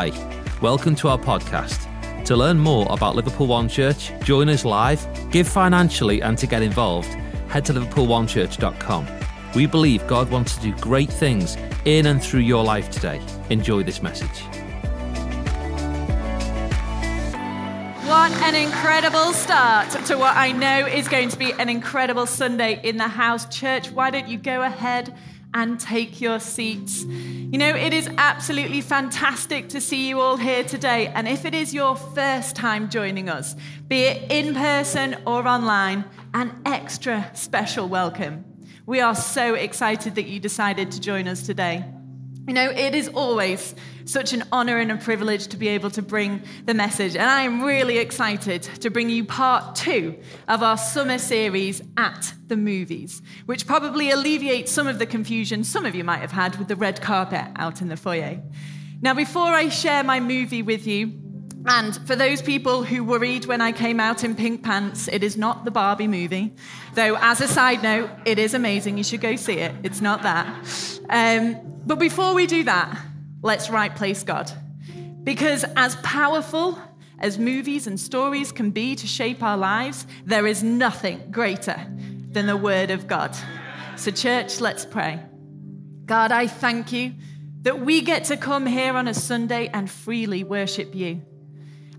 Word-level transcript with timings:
Hi, 0.00 0.10
welcome 0.62 0.94
to 0.94 1.08
our 1.08 1.18
podcast. 1.18 2.24
To 2.24 2.34
learn 2.34 2.58
more 2.58 2.86
about 2.88 3.16
Liverpool 3.16 3.46
One 3.46 3.68
Church, 3.68 4.10
join 4.22 4.48
us 4.48 4.64
live, 4.64 5.06
give 5.30 5.46
financially, 5.46 6.22
and 6.22 6.38
to 6.38 6.46
get 6.46 6.62
involved, 6.62 7.08
head 7.50 7.66
to 7.66 7.74
liverpoolonechurch.com. 7.74 9.06
We 9.54 9.66
believe 9.66 10.06
God 10.06 10.30
wants 10.30 10.56
to 10.56 10.62
do 10.62 10.72
great 10.76 11.10
things 11.10 11.58
in 11.84 12.06
and 12.06 12.22
through 12.22 12.40
your 12.40 12.64
life 12.64 12.88
today. 12.88 13.20
Enjoy 13.50 13.82
this 13.82 14.00
message. 14.00 14.40
What 18.08 18.32
an 18.40 18.54
incredible 18.54 19.34
start 19.34 19.90
to 20.06 20.16
what 20.16 20.34
I 20.34 20.52
know 20.52 20.86
is 20.86 21.08
going 21.08 21.28
to 21.28 21.36
be 21.36 21.52
an 21.52 21.68
incredible 21.68 22.24
Sunday 22.24 22.80
in 22.82 22.96
the 22.96 23.08
house. 23.08 23.46
Church, 23.54 23.90
why 23.90 24.10
don't 24.10 24.28
you 24.28 24.38
go 24.38 24.62
ahead 24.62 25.12
and 25.54 25.78
take 25.78 26.20
your 26.20 26.40
seats? 26.40 27.04
You 27.04 27.58
know, 27.58 27.74
it 27.74 27.92
is 27.92 28.08
absolutely 28.18 28.80
fantastic 28.80 29.68
to 29.70 29.80
see 29.80 30.08
you 30.08 30.20
all 30.20 30.36
here 30.36 30.64
today. 30.64 31.08
And 31.08 31.26
if 31.28 31.44
it 31.44 31.54
is 31.54 31.74
your 31.74 31.96
first 31.96 32.56
time 32.56 32.88
joining 32.90 33.28
us, 33.28 33.56
be 33.88 34.02
it 34.02 34.30
in 34.30 34.54
person 34.54 35.16
or 35.26 35.46
online, 35.46 36.04
an 36.34 36.60
extra 36.64 37.30
special 37.34 37.88
welcome. 37.88 38.44
We 38.86 39.00
are 39.00 39.14
so 39.14 39.54
excited 39.54 40.14
that 40.14 40.26
you 40.26 40.40
decided 40.40 40.90
to 40.92 41.00
join 41.00 41.28
us 41.28 41.42
today. 41.46 41.84
You 42.46 42.54
know, 42.54 42.70
it 42.70 42.94
is 42.94 43.08
always 43.08 43.74
such 44.04 44.32
an 44.32 44.42
honor 44.50 44.78
and 44.78 44.90
a 44.90 44.96
privilege 44.96 45.48
to 45.48 45.56
be 45.56 45.68
able 45.68 45.90
to 45.90 46.02
bring 46.02 46.42
the 46.64 46.74
message. 46.74 47.14
And 47.14 47.28
I 47.28 47.42
am 47.42 47.62
really 47.62 47.98
excited 47.98 48.62
to 48.80 48.90
bring 48.90 49.08
you 49.08 49.24
part 49.24 49.76
two 49.76 50.16
of 50.48 50.62
our 50.62 50.76
summer 50.76 51.18
series 51.18 51.80
at 51.96 52.32
the 52.48 52.56
movies, 52.56 53.22
which 53.46 53.66
probably 53.66 54.10
alleviates 54.10 54.72
some 54.72 54.86
of 54.86 54.98
the 54.98 55.06
confusion 55.06 55.62
some 55.62 55.84
of 55.84 55.94
you 55.94 56.02
might 56.02 56.20
have 56.20 56.32
had 56.32 56.56
with 56.56 56.68
the 56.68 56.76
red 56.76 57.00
carpet 57.00 57.46
out 57.56 57.82
in 57.82 57.88
the 57.88 57.96
foyer. 57.96 58.40
Now, 59.00 59.14
before 59.14 59.48
I 59.48 59.68
share 59.68 60.02
my 60.02 60.18
movie 60.18 60.62
with 60.62 60.86
you, 60.86 61.29
and 61.66 61.96
for 62.06 62.16
those 62.16 62.40
people 62.40 62.84
who 62.84 63.04
worried 63.04 63.44
when 63.44 63.60
I 63.60 63.72
came 63.72 64.00
out 64.00 64.24
in 64.24 64.34
pink 64.34 64.62
pants, 64.62 65.08
it 65.08 65.22
is 65.22 65.36
not 65.36 65.64
the 65.64 65.70
Barbie 65.70 66.08
movie. 66.08 66.54
Though, 66.94 67.16
as 67.20 67.40
a 67.40 67.48
side 67.48 67.82
note, 67.82 68.10
it 68.24 68.38
is 68.38 68.54
amazing. 68.54 68.96
You 68.96 69.04
should 69.04 69.20
go 69.20 69.36
see 69.36 69.58
it. 69.58 69.74
It's 69.82 70.00
not 70.00 70.22
that. 70.22 70.46
Um, 71.10 71.58
but 71.84 71.98
before 71.98 72.34
we 72.34 72.46
do 72.46 72.64
that, 72.64 72.98
let's 73.42 73.68
right 73.68 73.94
place 73.94 74.22
God. 74.22 74.50
Because 75.22 75.64
as 75.76 75.96
powerful 75.96 76.78
as 77.18 77.38
movies 77.38 77.86
and 77.86 78.00
stories 78.00 78.52
can 78.52 78.70
be 78.70 78.96
to 78.96 79.06
shape 79.06 79.42
our 79.42 79.58
lives, 79.58 80.06
there 80.24 80.46
is 80.46 80.62
nothing 80.62 81.30
greater 81.30 81.76
than 82.30 82.46
the 82.46 82.56
Word 82.56 82.90
of 82.90 83.06
God. 83.06 83.36
So, 83.96 84.10
church, 84.10 84.60
let's 84.60 84.86
pray. 84.86 85.20
God, 86.06 86.32
I 86.32 86.46
thank 86.46 86.90
you 86.90 87.12
that 87.62 87.80
we 87.80 88.00
get 88.00 88.24
to 88.24 88.38
come 88.38 88.64
here 88.64 88.94
on 88.94 89.06
a 89.06 89.14
Sunday 89.14 89.68
and 89.68 89.90
freely 89.90 90.42
worship 90.42 90.94
you. 90.94 91.20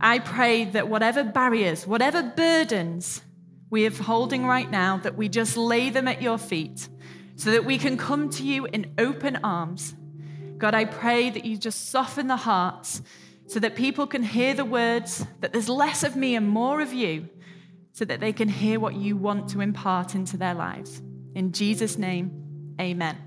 I 0.01 0.17
pray 0.19 0.65
that 0.65 0.87
whatever 0.87 1.23
barriers, 1.23 1.85
whatever 1.85 2.23
burdens 2.23 3.21
we 3.69 3.85
are 3.85 3.91
holding 3.91 4.45
right 4.45 4.69
now, 4.69 4.97
that 4.97 5.15
we 5.15 5.29
just 5.29 5.55
lay 5.55 5.91
them 5.91 6.07
at 6.07 6.21
your 6.21 6.39
feet 6.39 6.89
so 7.35 7.51
that 7.51 7.65
we 7.65 7.77
can 7.77 7.97
come 7.97 8.29
to 8.31 8.43
you 8.43 8.65
in 8.65 8.93
open 8.97 9.37
arms. 9.43 9.95
God, 10.57 10.73
I 10.73 10.85
pray 10.85 11.29
that 11.29 11.45
you 11.45 11.55
just 11.55 11.89
soften 11.89 12.27
the 12.27 12.35
hearts 12.35 13.01
so 13.47 13.59
that 13.59 13.75
people 13.75 14.07
can 14.07 14.23
hear 14.23 14.53
the 14.53 14.65
words, 14.65 15.25
that 15.39 15.53
there's 15.53 15.69
less 15.69 16.03
of 16.03 16.15
me 16.15 16.35
and 16.35 16.47
more 16.47 16.81
of 16.81 16.93
you, 16.93 17.29
so 17.93 18.05
that 18.05 18.19
they 18.19 18.33
can 18.33 18.49
hear 18.49 18.79
what 18.79 18.95
you 18.95 19.15
want 19.17 19.49
to 19.49 19.61
impart 19.61 20.15
into 20.15 20.37
their 20.37 20.53
lives. 20.53 21.01
In 21.35 21.51
Jesus' 21.51 21.97
name, 21.97 22.75
amen. 22.79 23.17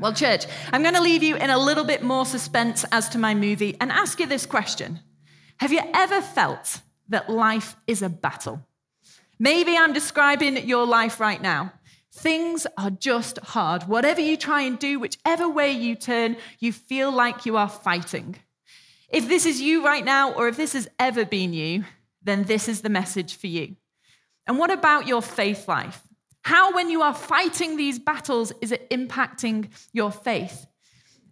Well, 0.00 0.14
church, 0.14 0.46
I'm 0.72 0.82
going 0.82 0.94
to 0.94 1.02
leave 1.02 1.22
you 1.22 1.36
in 1.36 1.50
a 1.50 1.58
little 1.58 1.84
bit 1.84 2.02
more 2.02 2.24
suspense 2.24 2.84
as 2.90 3.08
to 3.10 3.18
my 3.18 3.34
movie 3.34 3.76
and 3.80 3.92
ask 3.92 4.18
you 4.18 4.26
this 4.26 4.46
question 4.46 5.00
have 5.60 5.72
you 5.74 5.82
ever 5.92 6.22
felt 6.22 6.80
that 7.10 7.28
life 7.28 7.76
is 7.86 8.00
a 8.00 8.08
battle? 8.08 8.66
Maybe 9.38 9.76
I'm 9.76 9.92
describing 9.92 10.66
your 10.66 10.86
life 10.86 11.20
right 11.20 11.40
now. 11.40 11.74
Things 12.14 12.66
are 12.78 12.88
just 12.88 13.38
hard. 13.40 13.82
Whatever 13.82 14.22
you 14.22 14.38
try 14.38 14.62
and 14.62 14.78
do, 14.78 14.98
whichever 14.98 15.50
way 15.50 15.72
you 15.72 15.96
turn, 15.96 16.38
you 16.60 16.72
feel 16.72 17.12
like 17.12 17.44
you 17.44 17.58
are 17.58 17.68
fighting. 17.68 18.36
If 19.10 19.28
this 19.28 19.44
is 19.44 19.60
you 19.60 19.84
right 19.84 20.02
now, 20.02 20.32
or 20.32 20.48
if 20.48 20.56
this 20.56 20.72
has 20.72 20.88
ever 20.98 21.26
been 21.26 21.52
you, 21.52 21.84
then 22.22 22.44
this 22.44 22.66
is 22.66 22.80
the 22.80 22.88
message 22.88 23.36
for 23.36 23.46
you. 23.46 23.76
And 24.46 24.58
what 24.58 24.70
about 24.70 25.06
your 25.06 25.20
faith 25.20 25.68
life? 25.68 26.00
How, 26.40 26.74
when 26.74 26.88
you 26.88 27.02
are 27.02 27.14
fighting 27.14 27.76
these 27.76 27.98
battles, 27.98 28.50
is 28.62 28.72
it 28.72 28.88
impacting 28.88 29.68
your 29.92 30.10
faith? 30.10 30.66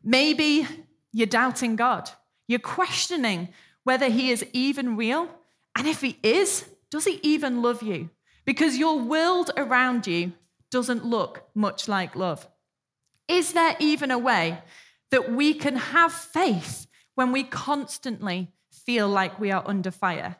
Maybe 0.04 0.66
you're 1.14 1.26
doubting 1.26 1.76
God. 1.76 2.10
You're 2.46 2.58
questioning 2.58 3.48
whether 3.88 4.10
he 4.10 4.30
is 4.30 4.44
even 4.52 4.98
real. 4.98 5.26
And 5.74 5.86
if 5.86 6.02
he 6.02 6.18
is, 6.22 6.66
does 6.90 7.06
he 7.06 7.18
even 7.22 7.62
love 7.62 7.82
you? 7.82 8.10
Because 8.44 8.76
your 8.76 8.98
world 8.98 9.50
around 9.56 10.06
you 10.06 10.32
doesn't 10.70 11.06
look 11.06 11.48
much 11.54 11.88
like 11.88 12.14
love. 12.14 12.46
Is 13.28 13.54
there 13.54 13.76
even 13.80 14.10
a 14.10 14.18
way 14.18 14.58
that 15.10 15.32
we 15.32 15.54
can 15.54 15.76
have 15.76 16.12
faith 16.12 16.86
when 17.14 17.32
we 17.32 17.44
constantly 17.44 18.52
feel 18.70 19.08
like 19.08 19.40
we 19.40 19.50
are 19.50 19.62
under 19.64 19.90
fire? 19.90 20.36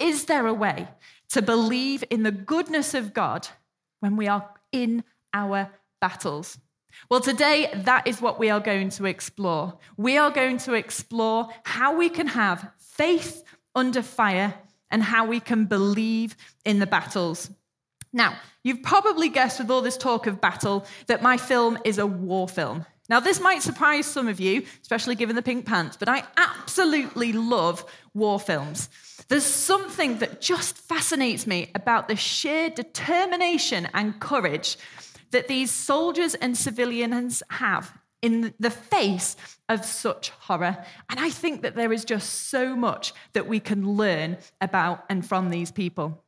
Is 0.00 0.24
there 0.24 0.48
a 0.48 0.60
way 0.66 0.88
to 1.28 1.42
believe 1.42 2.02
in 2.10 2.24
the 2.24 2.32
goodness 2.32 2.92
of 2.92 3.14
God 3.14 3.46
when 4.00 4.16
we 4.16 4.26
are 4.26 4.50
in 4.72 5.04
our 5.32 5.70
battles? 6.00 6.58
Well, 7.08 7.20
today, 7.20 7.70
that 7.72 8.08
is 8.08 8.20
what 8.20 8.40
we 8.40 8.50
are 8.50 8.58
going 8.58 8.90
to 8.90 9.04
explore. 9.04 9.78
We 9.96 10.18
are 10.18 10.32
going 10.32 10.58
to 10.66 10.74
explore 10.74 11.48
how 11.62 11.96
we 11.96 12.08
can 12.08 12.26
have 12.26 12.68
faith 13.00 13.44
under 13.74 14.02
fire 14.02 14.52
and 14.90 15.02
how 15.02 15.24
we 15.24 15.40
can 15.40 15.64
believe 15.64 16.36
in 16.66 16.80
the 16.80 16.86
battles. 16.86 17.50
Now, 18.12 18.36
you've 18.62 18.82
probably 18.82 19.30
guessed 19.30 19.58
with 19.58 19.70
all 19.70 19.80
this 19.80 19.96
talk 19.96 20.26
of 20.26 20.38
battle 20.38 20.84
that 21.06 21.22
my 21.22 21.38
film 21.38 21.78
is 21.82 21.96
a 21.96 22.06
war 22.06 22.46
film. 22.46 22.84
Now, 23.08 23.18
this 23.18 23.40
might 23.40 23.62
surprise 23.62 24.04
some 24.04 24.28
of 24.28 24.38
you, 24.38 24.66
especially 24.82 25.14
given 25.14 25.34
the 25.34 25.40
pink 25.40 25.64
pants, 25.64 25.96
but 25.96 26.10
I 26.10 26.24
absolutely 26.36 27.32
love 27.32 27.86
war 28.12 28.38
films. 28.38 28.90
There's 29.28 29.46
something 29.46 30.18
that 30.18 30.42
just 30.42 30.76
fascinates 30.76 31.46
me 31.46 31.70
about 31.74 32.06
the 32.06 32.16
sheer 32.16 32.68
determination 32.68 33.88
and 33.94 34.20
courage 34.20 34.76
that 35.30 35.48
these 35.48 35.70
soldiers 35.70 36.34
and 36.34 36.54
civilians 36.54 37.42
have 37.48 37.94
in 38.22 38.52
the 38.60 38.70
face 38.70 39.36
of 39.68 39.84
such 39.84 40.30
horror. 40.30 40.84
And 41.08 41.20
I 41.20 41.30
think 41.30 41.62
that 41.62 41.76
there 41.76 41.92
is 41.92 42.04
just 42.04 42.48
so 42.48 42.76
much 42.76 43.12
that 43.32 43.46
we 43.46 43.60
can 43.60 43.96
learn 43.96 44.38
about 44.60 45.04
and 45.08 45.26
from 45.26 45.50
these 45.50 45.70
people. 45.70 46.22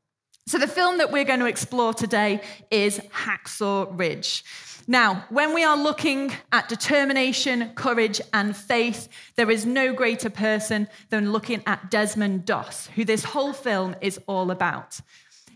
So, 0.47 0.59
the 0.59 0.67
film 0.67 0.99
that 0.99 1.13
we're 1.13 1.25
going 1.25 1.41
to 1.41 1.47
explore 1.47 1.95
today 1.95 2.43
is 2.71 2.99
Hacksaw 2.99 3.97
Ridge. 3.97 4.45
Now, 4.89 5.25
when 5.29 5.55
we 5.55 5.63
are 5.63 5.77
looking 5.77 6.33
at 6.51 6.69
determination, 6.69 7.71
courage, 7.77 8.21
and 8.33 8.57
faith, 8.57 9.09
there 9.37 9.51
is 9.53 9.65
no 9.65 9.93
greater 9.93 10.31
person 10.31 10.89
than 11.11 11.31
looking 11.31 11.63
at 11.67 11.93
Desmond 11.93 12.45
Doss, 12.45 12.89
who 12.89 13.05
this 13.05 13.23
whole 13.23 13.53
film 13.53 13.95
is 14.01 14.19
all 14.27 14.51
about. 14.51 15.01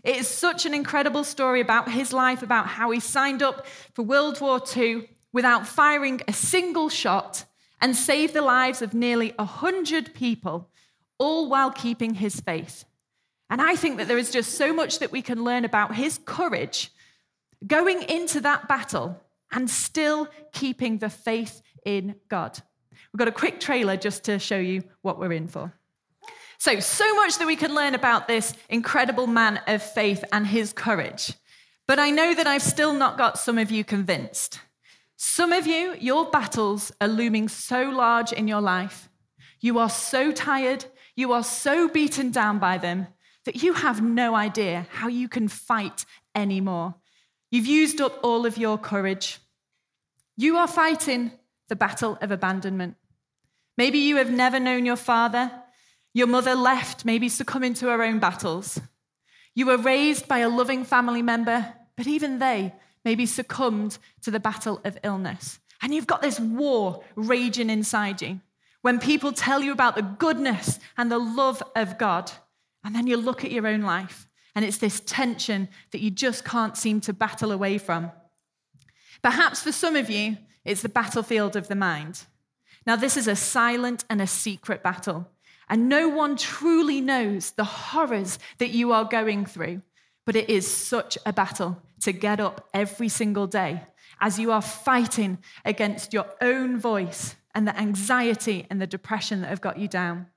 It 0.05 0.15
is 0.15 0.27
such 0.29 0.65
an 0.65 0.73
incredible 0.73 1.25
story 1.25 1.59
about 1.59 1.91
his 1.91 2.13
life, 2.13 2.41
about 2.41 2.67
how 2.67 2.91
he 2.91 3.01
signed 3.01 3.43
up 3.43 3.67
for 3.93 4.03
World 4.03 4.39
War 4.39 4.61
II 4.75 5.09
without 5.37 5.67
firing 5.67 6.19
a 6.27 6.33
single 6.33 6.89
shot 6.89 7.45
and 7.79 7.95
saved 7.95 8.33
the 8.33 8.41
lives 8.41 8.81
of 8.81 8.95
nearly 8.95 9.35
100 9.37 10.15
people, 10.15 10.67
all 11.19 11.47
while 11.47 11.69
keeping 11.69 12.15
his 12.15 12.39
faith. 12.39 12.85
And 13.47 13.61
I 13.61 13.75
think 13.75 13.97
that 13.97 14.07
there 14.07 14.17
is 14.17 14.31
just 14.31 14.55
so 14.55 14.73
much 14.73 14.97
that 14.97 15.11
we 15.11 15.21
can 15.21 15.43
learn 15.43 15.63
about 15.63 15.93
his 15.93 16.17
courage 16.25 16.91
going 17.67 18.01
into 18.01 18.41
that 18.41 18.67
battle 18.67 19.21
and 19.51 19.69
still 19.69 20.27
keeping 20.53 20.97
the 20.97 21.09
faith 21.11 21.61
in 21.85 22.15
God. 22.29 22.59
We've 23.13 23.19
got 23.19 23.27
a 23.27 23.31
quick 23.31 23.59
trailer 23.59 23.95
just 23.95 24.23
to 24.23 24.39
show 24.39 24.57
you 24.57 24.85
what 25.03 25.19
we're 25.19 25.33
in 25.33 25.47
for. 25.47 25.71
So, 26.57 26.79
so 26.79 27.13
much 27.13 27.37
that 27.37 27.45
we 27.45 27.55
can 27.55 27.75
learn 27.75 27.93
about 27.93 28.27
this 28.27 28.55
incredible 28.69 29.27
man 29.27 29.61
of 29.67 29.83
faith 29.83 30.23
and 30.33 30.47
his 30.47 30.73
courage. 30.73 31.33
But 31.85 31.99
I 31.99 32.09
know 32.09 32.33
that 32.33 32.47
I've 32.47 32.63
still 32.63 32.93
not 32.93 33.19
got 33.19 33.37
some 33.37 33.59
of 33.59 33.69
you 33.69 33.83
convinced. 33.83 34.61
Some 35.17 35.51
of 35.51 35.65
you, 35.65 35.95
your 35.99 36.25
battles 36.25 36.91
are 37.01 37.07
looming 37.07 37.49
so 37.49 37.89
large 37.89 38.31
in 38.31 38.47
your 38.47 38.61
life. 38.61 39.09
You 39.59 39.79
are 39.79 39.89
so 39.89 40.31
tired, 40.31 40.85
you 41.15 41.33
are 41.33 41.43
so 41.43 41.87
beaten 41.87 42.29
down 42.29 42.59
by 42.59 42.77
them 42.77 43.07
that 43.45 43.63
you 43.63 43.73
have 43.73 44.01
no 44.01 44.35
idea 44.35 44.85
how 44.91 45.07
you 45.07 45.27
can 45.27 45.47
fight 45.47 46.05
anymore. 46.35 46.95
You've 47.49 47.65
used 47.65 47.99
up 47.99 48.19
all 48.23 48.45
of 48.45 48.57
your 48.57 48.77
courage. 48.77 49.39
You 50.35 50.57
are 50.57 50.67
fighting 50.67 51.31
the 51.67 51.75
battle 51.75 52.19
of 52.21 52.29
abandonment. 52.29 52.95
Maybe 53.75 53.97
you 53.97 54.17
have 54.17 54.31
never 54.31 54.59
known 54.59 54.85
your 54.85 54.95
father. 54.95 55.51
Your 56.13 56.27
mother 56.27 56.53
left, 56.53 57.05
maybe 57.05 57.29
succumbing 57.29 57.73
to 57.75 57.87
her 57.87 58.03
own 58.03 58.19
battles. 58.19 58.79
You 59.55 59.65
were 59.65 59.77
raised 59.77 60.27
by 60.27 60.39
a 60.39 60.49
loving 60.49 60.83
family 60.83 61.23
member, 61.23 61.73
but 61.95 62.05
even 62.05 62.37
they 62.37 62.73
maybe 63.07 63.25
succumbed 63.25 63.97
to 64.21 64.29
the 64.29 64.45
battle 64.49 64.81
of 64.83 64.97
illness. 65.01 65.59
And 65.81 65.93
you've 65.93 66.11
got 66.13 66.21
this 66.21 66.41
war 66.41 67.05
raging 67.15 67.69
inside 67.69 68.21
you 68.21 68.41
When 68.81 68.99
people 68.99 69.31
tell 69.31 69.61
you 69.61 69.71
about 69.71 69.95
the 69.95 70.01
goodness 70.01 70.79
and 70.97 71.09
the 71.09 71.17
love 71.17 71.63
of 71.73 71.97
God, 71.97 72.29
and 72.83 72.93
then 72.93 73.07
you 73.07 73.17
look 73.17 73.45
at 73.45 73.51
your 73.51 73.65
own 73.67 73.81
life 73.81 74.27
and 74.55 74.65
it's 74.65 74.79
this 74.79 75.01
tension 75.01 75.69
that 75.91 76.01
you 76.01 76.09
just 76.09 76.43
can't 76.43 76.75
seem 76.75 76.99
to 77.01 77.13
battle 77.13 77.51
away 77.51 77.77
from. 77.77 78.11
Perhaps 79.21 79.61
for 79.61 79.71
some 79.71 79.95
of 79.95 80.09
you, 80.09 80.37
it's 80.65 80.81
the 80.81 80.89
battlefield 80.89 81.55
of 81.55 81.67
the 81.69 81.75
mind. 81.75 82.25
Now, 82.85 82.95
this 82.95 83.17
is 83.17 83.27
a 83.27 83.35
silent 83.35 84.03
and 84.09 84.21
a 84.21 84.27
secret 84.27 84.83
battle, 84.83 85.29
and 85.69 85.89
no 85.89 86.09
one 86.09 86.35
truly 86.37 87.01
knows 87.01 87.51
the 87.51 87.63
horrors 87.63 88.39
that 88.57 88.71
you 88.71 88.91
are 88.91 89.05
going 89.05 89.45
through. 89.45 89.81
But 90.27 90.35
it 90.35 90.49
is 90.49 90.67
such 90.67 91.17
a 91.25 91.31
battle 91.31 91.81
to 92.01 92.11
get 92.11 92.41
up 92.41 92.67
every 92.73 93.07
single 93.07 93.47
day 93.47 93.81
as 94.19 94.37
you 94.37 94.51
are 94.51 94.61
fighting 94.61 95.37
against 95.63 96.11
your 96.11 96.25
own 96.41 96.77
voice 96.77 97.35
and 97.55 97.65
the 97.65 97.79
anxiety 97.79 98.67
and 98.69 98.81
the 98.81 98.87
depression 98.87 99.39
that 99.39 99.47
have 99.47 99.61
got 99.61 99.79
you 99.79 99.87
down. 99.87 100.27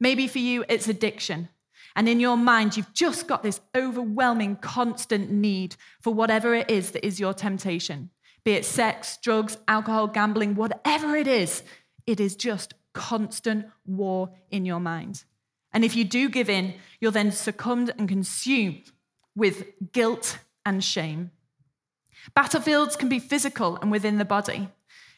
Maybe 0.00 0.26
for 0.26 0.40
you, 0.40 0.64
it's 0.68 0.88
addiction. 0.88 1.48
And 1.94 2.08
in 2.08 2.18
your 2.18 2.36
mind, 2.36 2.76
you've 2.76 2.92
just 2.92 3.28
got 3.28 3.44
this 3.44 3.60
overwhelming, 3.76 4.56
constant 4.56 5.30
need 5.30 5.76
for 6.02 6.12
whatever 6.12 6.52
it 6.52 6.68
is 6.68 6.90
that 6.90 7.06
is 7.06 7.20
your 7.20 7.34
temptation 7.34 8.10
be 8.42 8.52
it 8.52 8.64
sex, 8.64 9.16
drugs, 9.22 9.56
alcohol, 9.68 10.08
gambling, 10.08 10.54
whatever 10.54 11.16
it 11.16 11.28
is, 11.28 11.62
it 12.06 12.20
is 12.20 12.36
just 12.36 12.74
constant 12.92 13.66
war 13.86 14.30
in 14.50 14.66
your 14.66 14.80
mind. 14.80 15.24
And 15.72 15.84
if 15.84 15.96
you 15.96 16.04
do 16.04 16.28
give 16.28 16.50
in, 16.50 16.74
you're 17.00 17.10
then 17.10 17.32
succumbed 17.32 17.94
and 17.96 18.06
consumed 18.06 18.92
with 19.36 19.64
guilt 19.92 20.38
and 20.64 20.82
shame. 20.82 21.30
Battlefields 22.34 22.96
can 22.96 23.08
be 23.08 23.18
physical 23.18 23.76
and 23.76 23.90
within 23.90 24.18
the 24.18 24.24
body. 24.24 24.68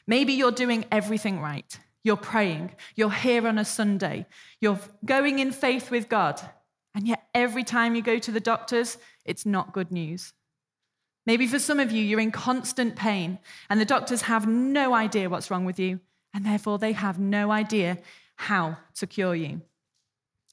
Maybe 0.07 0.33
you're 0.33 0.53
doing 0.53 0.85
everything 0.91 1.41
right. 1.41 1.79
You're 2.03 2.17
praying. 2.17 2.73
You're 2.95 3.11
here 3.11 3.47
on 3.47 3.59
a 3.59 3.65
Sunday. 3.65 4.27
You're 4.61 4.81
going 5.05 5.39
in 5.39 5.53
faith 5.53 5.91
with 5.91 6.09
God. 6.09 6.41
And 6.95 7.07
yet, 7.07 7.27
every 7.35 7.65
time 7.65 7.95
you 7.95 8.03
go 8.03 8.19
to 8.19 8.31
the 8.31 8.41
doctors, 8.41 8.97
it's 9.25 9.45
not 9.45 9.73
good 9.73 9.91
news. 9.93 10.33
Maybe 11.27 11.47
for 11.49 11.59
some 11.59 11.81
of 11.81 11.91
you, 11.91 12.03
you're 12.03 12.21
in 12.21 12.31
constant 12.31 12.95
pain, 12.95 13.39
and 13.69 13.81
the 13.81 13.85
doctors 13.85 14.23
have 14.23 14.47
no 14.47 14.95
idea 14.95 15.29
what's 15.29 15.51
wrong 15.51 15.65
with 15.65 15.81
you, 15.81 15.99
and 16.33 16.47
therefore 16.47 16.79
they 16.79 16.93
have 16.93 17.19
no 17.19 17.51
idea 17.51 17.99
how 18.37 18.79
to 18.95 19.07
cure 19.07 19.35
you. 19.35 19.61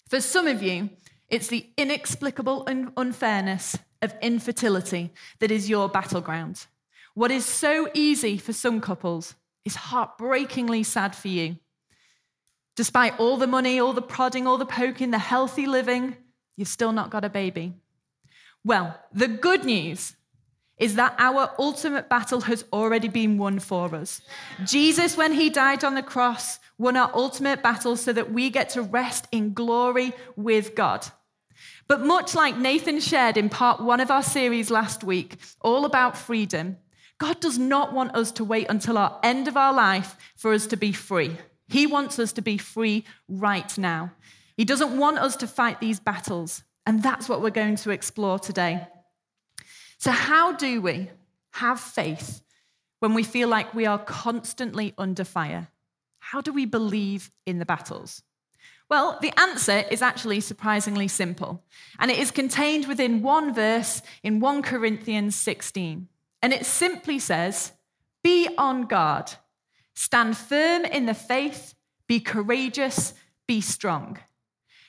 For 0.10 0.20
some 0.20 0.48
of 0.48 0.64
you, 0.64 0.90
it's 1.30 1.48
the 1.48 1.70
inexplicable 1.78 2.68
unfairness 2.98 3.78
of 4.02 4.14
infertility 4.22 5.12
that 5.40 5.52
is 5.52 5.70
your 5.70 5.90
battleground. 5.90 6.68
What 7.16 7.32
is 7.32 7.46
so 7.46 7.90
easy 7.94 8.38
for 8.38 8.54
some 8.54 8.82
couples 8.82 9.36
is 9.66 9.76
heartbreakingly 9.76 10.84
sad 10.84 11.16
for 11.16 11.28
you. 11.28 11.58
Despite 12.76 13.20
all 13.20 13.38
the 13.38 13.48
money, 13.48 13.80
all 13.80 13.94
the 13.94 14.02
prodding, 14.02 14.48
all 14.48 14.58
the 14.58 14.66
poking, 14.66 15.12
the 15.12 15.20
healthy 15.20 15.68
living, 15.68 16.18
you've 16.58 16.68
still 16.68 16.92
not 16.92 17.12
got 17.12 17.24
a 17.24 17.30
baby. 17.30 17.74
Well, 18.64 19.00
the 19.14 19.28
good 19.28 19.64
news 19.64 20.16
is 20.78 20.96
that 20.96 21.16
our 21.18 21.52
ultimate 21.60 22.10
battle 22.10 22.42
has 22.42 22.66
already 22.74 23.08
been 23.08 23.38
won 23.38 23.60
for 23.60 23.94
us. 23.96 24.22
Jesus, 24.66 25.16
when 25.16 25.34
he 25.34 25.50
died 25.50 25.84
on 25.84 25.96
the 25.96 26.02
cross, 26.02 26.60
won 26.78 26.98
our 26.98 27.12
ultimate 27.14 27.62
battle 27.62 27.96
so 27.96 28.12
that 28.14 28.32
we 28.32 28.50
get 28.50 28.70
to 28.70 28.82
rest 28.82 29.28
in 29.32 29.54
glory 29.54 30.14
with 30.36 30.76
God. 30.76 31.06
But 31.88 32.06
much 32.06 32.34
like 32.34 32.58
Nathan 32.58 33.00
shared 33.00 33.38
in 33.38 33.50
part 33.50 33.82
one 33.82 34.00
of 34.00 34.10
our 34.10 34.24
series 34.24 34.72
last 34.72 35.04
week, 35.04 35.38
all 35.62 35.86
about 35.86 36.18
freedom, 36.18 36.78
God 37.18 37.40
does 37.40 37.58
not 37.58 37.94
want 37.94 38.16
us 38.16 38.32
to 38.34 38.44
wait 38.44 38.68
until 38.70 38.98
our 38.98 39.20
end 39.24 39.48
of 39.48 39.58
our 39.58 39.74
life 39.74 40.18
for 40.36 40.54
us 40.54 40.66
to 40.68 40.78
be 40.78 40.92
free. 40.92 41.38
He 41.68 41.88
wants 41.88 42.20
us 42.20 42.34
to 42.34 42.42
be 42.42 42.58
free 42.58 43.06
right 43.28 43.78
now. 43.78 44.12
He 44.58 44.66
doesn't 44.66 44.98
want 44.98 45.20
us 45.20 45.36
to 45.38 45.48
fight 45.48 45.80
these 45.80 46.00
battles. 46.00 46.64
And 46.86 47.02
that's 47.02 47.30
what 47.30 47.42
we're 47.42 47.50
going 47.50 47.78
to 47.78 47.92
explore 47.92 48.40
today. 48.40 48.88
So, 50.04 50.12
how 50.12 50.52
do 50.52 50.82
we 50.82 51.10
have 51.52 51.80
faith 51.80 52.44
when 53.00 53.14
we 53.14 53.24
feel 53.24 53.48
like 53.48 53.74
we 53.74 53.86
are 53.86 53.98
constantly 53.98 54.94
under 54.98 55.24
fire? 55.24 55.70
How 56.20 56.42
do 56.42 56.52
we 56.52 56.66
believe 56.66 57.32
in 57.46 57.60
the 57.60 57.66
battles? 57.66 58.22
Well, 58.90 59.18
the 59.22 59.32
answer 59.40 59.86
is 59.90 60.02
actually 60.02 60.42
surprisingly 60.42 61.08
simple, 61.08 61.64
and 62.00 62.12
it 62.12 62.20
is 62.20 62.32
contained 62.32 62.86
within 62.86 63.22
one 63.22 63.54
verse 63.54 64.02
in 64.24 64.42
1 64.42 64.64
Corinthians 64.64 65.38
16. 65.38 66.10
And 66.42 66.52
it 66.52 66.66
simply 66.66 67.18
says, 67.18 67.72
Be 68.26 68.50
on 68.58 68.88
guard, 68.88 69.32
stand 69.94 70.36
firm 70.36 70.84
in 70.84 71.06
the 71.06 71.14
faith, 71.14 71.76
be 72.08 72.20
courageous, 72.20 73.14
be 73.48 73.62
strong. 73.62 74.20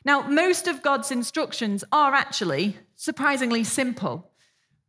Now, 0.04 0.22
most 0.22 0.66
of 0.66 0.82
God's 0.82 1.12
instructions 1.12 1.84
are 1.92 2.14
actually 2.14 2.78
surprisingly 2.96 3.62
simple 3.62 4.32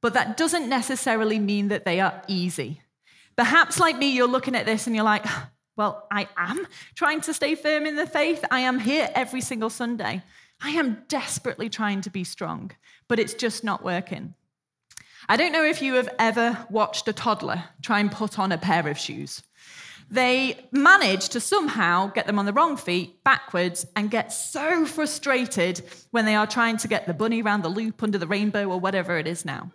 but 0.02 0.14
that 0.14 0.38
doesn't 0.38 0.70
necessarily 0.70 1.40
mean 1.40 1.70
that 1.70 1.86
they 1.86 2.00
are 2.00 2.22
easy. 2.28 2.82
Perhaps, 3.36 3.80
like 3.80 3.98
me, 3.98 4.12
you're 4.12 4.28
looking 4.28 4.56
at 4.56 4.66
this 4.66 4.88
and 4.88 4.96
you're 4.96 5.06
like, 5.06 5.26
well, 5.78 6.08
I 6.12 6.28
am 6.38 6.68
trying 6.96 7.22
to 7.22 7.34
stay 7.34 7.56
firm 7.56 7.86
in 7.86 7.96
the 7.96 8.08
faith. 8.08 8.46
I 8.50 8.62
am 8.62 8.80
here 8.80 9.10
every 9.14 9.42
single 9.42 9.70
Sunday. 9.70 10.24
I 10.62 10.72
am 10.72 11.04
desperately 11.10 11.70
trying 11.70 12.02
to 12.02 12.10
be 12.10 12.24
strong, 12.24 12.72
but 13.08 13.20
it's 13.20 13.34
just 13.34 13.64
not 13.64 13.84
working. 13.84 14.34
I 15.28 15.38
don't 15.38 15.52
know 15.52 15.64
if 15.64 15.82
you 15.82 15.96
have 15.96 16.10
ever 16.20 16.66
watched 16.70 17.08
a 17.08 17.14
toddler 17.14 17.64
try 17.82 18.00
and 18.00 18.12
put 18.12 18.38
on 18.38 18.52
a 18.52 18.58
pair 18.58 18.88
of 18.88 18.98
shoes. 18.98 19.42
They 20.10 20.58
manage 20.72 21.30
to 21.30 21.40
somehow 21.40 22.08
get 22.08 22.28
them 22.28 22.38
on 22.38 22.46
the 22.46 22.54
wrong 22.54 22.78
feet 22.78 23.24
backwards 23.24 23.86
and 23.96 24.12
get 24.12 24.32
so 24.32 24.86
frustrated 24.86 25.82
when 26.12 26.26
they 26.26 26.36
are 26.36 26.48
trying 26.48 26.78
to 26.78 26.88
get 26.88 27.08
the 27.08 27.14
bunny 27.14 27.42
around 27.42 27.64
the 27.64 27.70
loop 27.70 28.04
under 28.04 28.18
the 28.18 28.28
rainbow 28.28 28.66
or 28.66 28.80
whatever 28.80 29.18
it 29.18 29.28
is 29.28 29.46
now. 29.46 29.72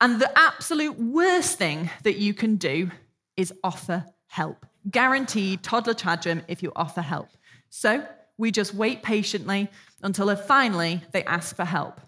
And 0.00 0.20
the 0.20 0.38
absolute 0.38 0.98
worst 0.98 1.58
thing 1.58 1.90
that 2.02 2.16
you 2.16 2.34
can 2.34 2.56
do 2.56 2.90
is 3.36 3.52
offer 3.62 4.04
help. 4.28 4.66
Guaranteed 4.90 5.62
toddler 5.62 5.94
tantrum 5.94 6.42
if 6.48 6.62
you 6.62 6.72
offer 6.74 7.00
help. 7.00 7.28
So 7.68 8.06
we 8.38 8.50
just 8.50 8.74
wait 8.74 9.02
patiently 9.02 9.68
until 10.02 10.30
uh, 10.30 10.36
finally 10.36 11.02
they 11.12 11.24
ask 11.24 11.56
for 11.56 11.64
help. 11.64 12.00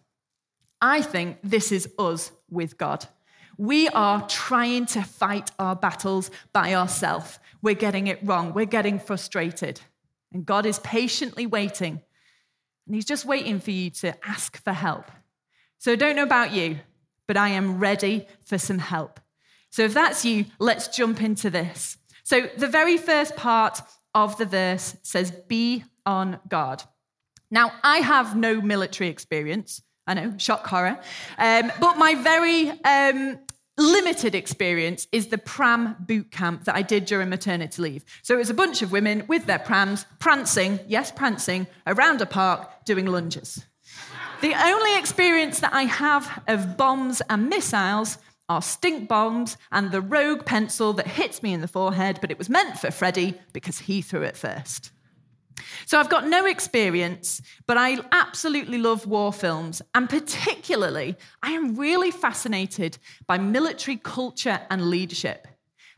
I 0.81 1.03
think 1.03 1.39
this 1.43 1.73
is 1.73 1.89
us 1.99 2.31
with 2.51 2.79
God. 2.79 3.07
We 3.59 3.89
are 3.89 4.27
trying 4.29 4.87
to 4.87 5.03
fight 5.03 5.51
our 5.59 5.75
battles 5.75 6.31
by 6.53 6.75
ourselves. 6.75 7.41
We're 7.61 7.75
getting 7.75 8.07
it 8.07 8.21
wrong. 8.23 8.55
We're 8.55 8.67
getting 8.67 9.01
frustrated. 9.01 9.81
And 10.33 10.47
God 10.47 10.65
is 10.65 10.79
patiently 10.79 11.45
waiting. 11.45 12.01
And 12.87 12.95
He's 12.95 13.05
just 13.05 13.25
waiting 13.25 13.59
for 13.59 13.73
you 13.73 13.91
to 13.91 14.15
ask 14.27 14.63
for 14.63 14.73
help. 14.73 15.11
So 15.79 15.93
I 15.93 15.97
don't 15.97 16.15
know 16.15 16.23
about 16.23 16.53
you, 16.53 16.79
but 17.27 17.37
I 17.37 17.51
am 17.51 17.79
ready 17.79 18.29
for 18.45 18.59
some 18.59 18.79
help. 18.79 19.21
So 19.71 19.83
if 19.83 19.93
that's 19.93 20.25
you, 20.25 20.47
let's 20.61 20.89
jump 20.89 21.21
into 21.21 21.51
this. 21.51 21.99
So 22.23 22.49
the 22.57 22.69
very 22.69 22.97
first 22.97 23.37
part 23.37 23.81
of 24.15 24.39
the 24.39 24.47
verse 24.47 24.97
says, 25.03 25.33
Be 25.33 25.85
on 26.07 26.39
guard. 26.49 26.85
Now, 27.51 27.73
I 27.83 27.99
have 27.99 28.37
no 28.37 28.61
military 28.61 29.11
experience. 29.11 29.83
I 30.07 30.15
know, 30.15 30.35
shock 30.39 30.67
horror. 30.67 30.99
Um, 31.37 31.71
but 31.81 31.99
my 31.99 32.15
very 32.15 32.71
um, 32.83 33.39
limited 33.79 34.35
experience 34.35 35.07
is 35.13 35.29
the 35.29 35.39
pram 35.39 35.97
boot 36.01 36.31
camp 36.31 36.65
that 36.65 36.75
I 36.75 36.83
did 36.83 37.07
during 37.07 37.29
maternity 37.29 37.81
leave. 37.81 38.05
So 38.23 38.35
it 38.35 38.39
was 38.39 38.51
a 38.51 38.55
bunch 38.55 38.83
of 38.83 38.93
women 38.93 39.25
with 39.29 39.47
their 39.47 39.59
prams, 39.59 40.05
prancing, 40.19 40.81
yes, 40.87 41.11
prancing, 41.11 41.67
around 41.87 42.21
a 42.21 42.27
park 42.27 42.85
doing 42.85 43.07
lunges. 43.07 43.65
The 44.41 44.55
only 44.55 44.99
experience 44.99 45.61
that 45.61 45.73
I 45.73 45.83
have 45.85 46.43
of 46.47 46.77
bombs 46.77 47.23
and 47.31 47.49
missiles 47.49 48.19
are 48.49 48.63
stink 48.63 49.09
bombs 49.09 49.57
and 49.73 49.91
the 49.91 50.01
rogue 50.01 50.45
pencil 50.45 50.93
that 50.95 51.07
hits 51.07 51.43
me 51.43 51.53
in 51.53 51.61
the 51.61 51.69
forehead, 51.69 52.19
but 52.21 52.31
it 52.31 52.39
was 52.39 52.49
meant 52.49 52.79
for 52.79 52.91
Freddie 52.91 53.35
because 53.53 53.79
he 53.79 54.01
threw 54.01 54.23
it 54.23 54.37
first. 54.37 54.91
So 55.87 55.99
I've 55.99 56.09
got 56.09 56.27
no 56.27 56.47
experience, 56.47 57.41
but 57.67 57.77
I 57.77 57.99
absolutely 58.13 58.79
love 58.79 59.07
war 59.07 59.33
films. 59.33 59.83
And 59.95 60.09
particularly, 60.09 61.17
I 61.43 61.53
am 61.53 61.77
really 61.77 62.11
fascinated 62.11 62.99
by 63.27 63.39
military 63.39 63.97
culture 63.97 64.61
and 64.71 64.91
leadership. 64.91 65.47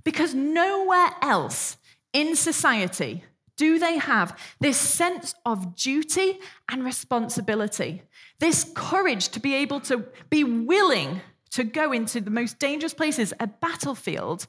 Because 0.04 0.34
nowhere 0.34 1.10
else 1.22 1.76
in 2.12 2.36
society 2.36 3.24
do 3.56 3.78
they 3.78 3.98
have 3.98 4.38
this 4.60 4.78
sense 4.78 5.34
of 5.44 5.76
duty 5.76 6.38
and 6.70 6.82
responsibility, 6.82 8.02
this 8.38 8.70
courage 8.74 9.28
to 9.28 9.40
be 9.40 9.54
able 9.54 9.80
to 9.80 10.06
be 10.30 10.44
willing 10.44 11.20
to 11.50 11.64
go 11.64 11.92
into 11.92 12.20
the 12.20 12.30
most 12.30 12.58
dangerous 12.58 12.94
places, 12.94 13.34
a 13.38 13.46
battlefield, 13.46 14.46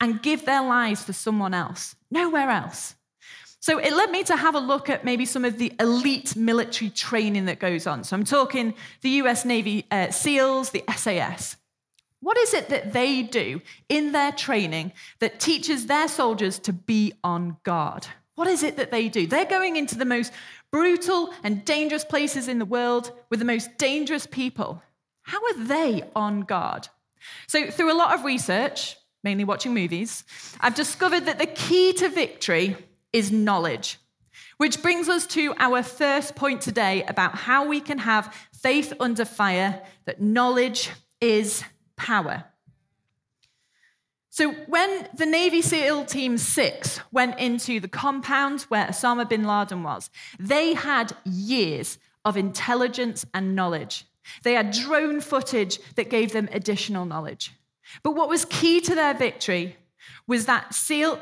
and 0.00 0.22
give 0.22 0.44
their 0.44 0.62
lives 0.62 1.02
for 1.02 1.14
someone 1.14 1.54
else. 1.54 1.96
Nowhere 2.10 2.50
else. 2.50 2.96
So 3.64 3.78
it 3.78 3.94
led 3.94 4.10
me 4.10 4.22
to 4.24 4.36
have 4.36 4.54
a 4.54 4.58
look 4.58 4.90
at 4.90 5.06
maybe 5.06 5.24
some 5.24 5.42
of 5.42 5.56
the 5.56 5.72
elite 5.80 6.36
military 6.36 6.90
training 6.90 7.46
that 7.46 7.60
goes 7.60 7.86
on. 7.86 8.04
So 8.04 8.14
I'm 8.14 8.22
talking 8.22 8.74
the 9.00 9.08
US 9.22 9.46
Navy 9.46 9.86
uh, 9.90 10.10
SEALs, 10.10 10.68
the 10.68 10.84
SAS. 10.94 11.56
What 12.20 12.36
is 12.36 12.52
it 12.52 12.68
that 12.68 12.92
they 12.92 13.22
do 13.22 13.62
in 13.88 14.12
their 14.12 14.32
training 14.32 14.92
that 15.20 15.40
teaches 15.40 15.86
their 15.86 16.08
soldiers 16.08 16.58
to 16.58 16.74
be 16.74 17.14
on 17.24 17.56
guard? 17.62 18.06
What 18.34 18.48
is 18.48 18.62
it 18.62 18.76
that 18.76 18.90
they 18.90 19.08
do? 19.08 19.26
They're 19.26 19.46
going 19.46 19.76
into 19.76 19.96
the 19.96 20.04
most 20.04 20.30
brutal 20.70 21.32
and 21.42 21.64
dangerous 21.64 22.04
places 22.04 22.48
in 22.48 22.58
the 22.58 22.66
world 22.66 23.12
with 23.30 23.38
the 23.38 23.46
most 23.46 23.78
dangerous 23.78 24.26
people. 24.26 24.82
How 25.22 25.42
are 25.42 25.64
they 25.64 26.02
on 26.14 26.42
guard? 26.42 26.88
So, 27.46 27.70
through 27.70 27.94
a 27.94 27.96
lot 27.96 28.12
of 28.14 28.26
research, 28.26 28.98
mainly 29.22 29.44
watching 29.44 29.72
movies, 29.72 30.24
I've 30.60 30.74
discovered 30.74 31.24
that 31.24 31.38
the 31.38 31.46
key 31.46 31.94
to 31.94 32.10
victory 32.10 32.76
is 33.14 33.32
knowledge. 33.32 33.98
Which 34.58 34.82
brings 34.82 35.08
us 35.08 35.26
to 35.28 35.54
our 35.58 35.82
first 35.82 36.36
point 36.36 36.60
today 36.60 37.04
about 37.04 37.34
how 37.34 37.66
we 37.66 37.80
can 37.80 37.98
have 37.98 38.34
faith 38.52 38.92
under 39.00 39.24
fire, 39.24 39.82
that 40.04 40.20
knowledge 40.20 40.90
is 41.20 41.64
power. 41.96 42.44
So, 44.30 44.50
when 44.66 45.08
the 45.16 45.26
Navy 45.26 45.62
SEAL 45.62 46.06
Team 46.06 46.38
6 46.38 47.00
went 47.12 47.38
into 47.38 47.78
the 47.78 47.86
compound 47.88 48.62
where 48.62 48.86
Osama 48.86 49.28
bin 49.28 49.44
Laden 49.44 49.84
was, 49.84 50.10
they 50.40 50.74
had 50.74 51.16
years 51.24 51.98
of 52.24 52.36
intelligence 52.36 53.24
and 53.32 53.54
knowledge. 53.54 54.06
They 54.42 54.54
had 54.54 54.72
drone 54.72 55.20
footage 55.20 55.78
that 55.94 56.10
gave 56.10 56.32
them 56.32 56.48
additional 56.50 57.04
knowledge. 57.04 57.52
But 58.02 58.16
what 58.16 58.28
was 58.28 58.44
key 58.46 58.80
to 58.80 58.94
their 58.96 59.14
victory 59.14 59.76
was 60.26 60.46
that 60.46 60.74
SEAL, 60.74 61.18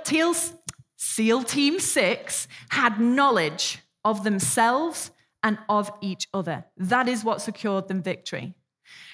SEAL 1.04 1.42
Team 1.42 1.80
6 1.80 2.46
had 2.68 3.00
knowledge 3.00 3.80
of 4.04 4.22
themselves 4.22 5.10
and 5.42 5.58
of 5.68 5.90
each 6.00 6.28
other. 6.32 6.64
That 6.76 7.08
is 7.08 7.24
what 7.24 7.42
secured 7.42 7.88
them 7.88 8.02
victory. 8.02 8.54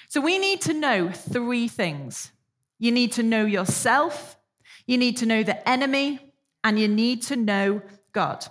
So 0.07 0.21
we 0.21 0.37
need 0.37 0.61
to 0.61 0.73
know 0.73 1.09
three 1.09 1.67
things 1.67 2.31
you 2.77 2.91
need 2.91 3.11
to 3.13 3.23
know 3.23 3.43
yourself, 3.43 4.37
you 4.85 4.97
need 4.99 5.17
to 5.17 5.25
know 5.25 5.41
the 5.41 5.67
enemy, 5.67 6.31
and 6.63 6.79
you 6.79 6.87
need 6.87 7.23
to 7.23 7.35
know 7.35 7.81
God. 8.13 8.45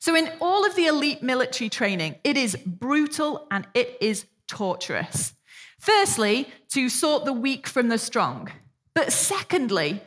So, 0.00 0.14
in 0.16 0.30
all 0.40 0.66
of 0.66 0.74
the 0.74 0.86
elite 0.86 1.22
military 1.22 1.70
training, 1.70 2.16
it 2.24 2.36
is 2.36 2.56
brutal 2.56 3.46
and 3.50 3.66
it 3.74 3.96
is 4.00 4.26
torturous. 4.48 5.34
Firstly, 5.78 6.48
to 6.70 6.88
sort 6.88 7.24
the 7.24 7.32
weak 7.32 7.66
from 7.66 7.88
the 7.88 7.96
strong. 7.96 8.50
But 8.92 9.12
secondly, 9.12 10.02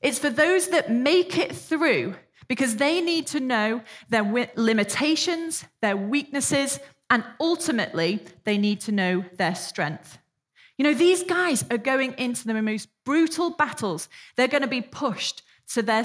it's 0.00 0.18
for 0.18 0.30
those 0.30 0.68
that 0.68 0.90
make 0.90 1.38
it 1.38 1.54
through 1.54 2.14
because 2.46 2.76
they 2.76 3.00
need 3.00 3.26
to 3.28 3.40
know 3.40 3.82
their 4.08 4.50
limitations, 4.56 5.64
their 5.82 5.96
weaknesses, 5.96 6.80
and 7.10 7.24
ultimately, 7.40 8.20
they 8.44 8.58
need 8.58 8.80
to 8.80 8.92
know 8.92 9.24
their 9.36 9.54
strength. 9.54 10.18
You 10.76 10.84
know, 10.84 10.94
these 10.94 11.24
guys 11.24 11.64
are 11.70 11.78
going 11.78 12.14
into 12.18 12.46
the 12.46 12.60
most 12.62 12.88
brutal 13.04 13.50
battles. 13.50 14.08
They're 14.36 14.48
going 14.48 14.62
to 14.62 14.68
be 14.68 14.82
pushed 14.82 15.42
to 15.74 15.82
their 15.82 16.04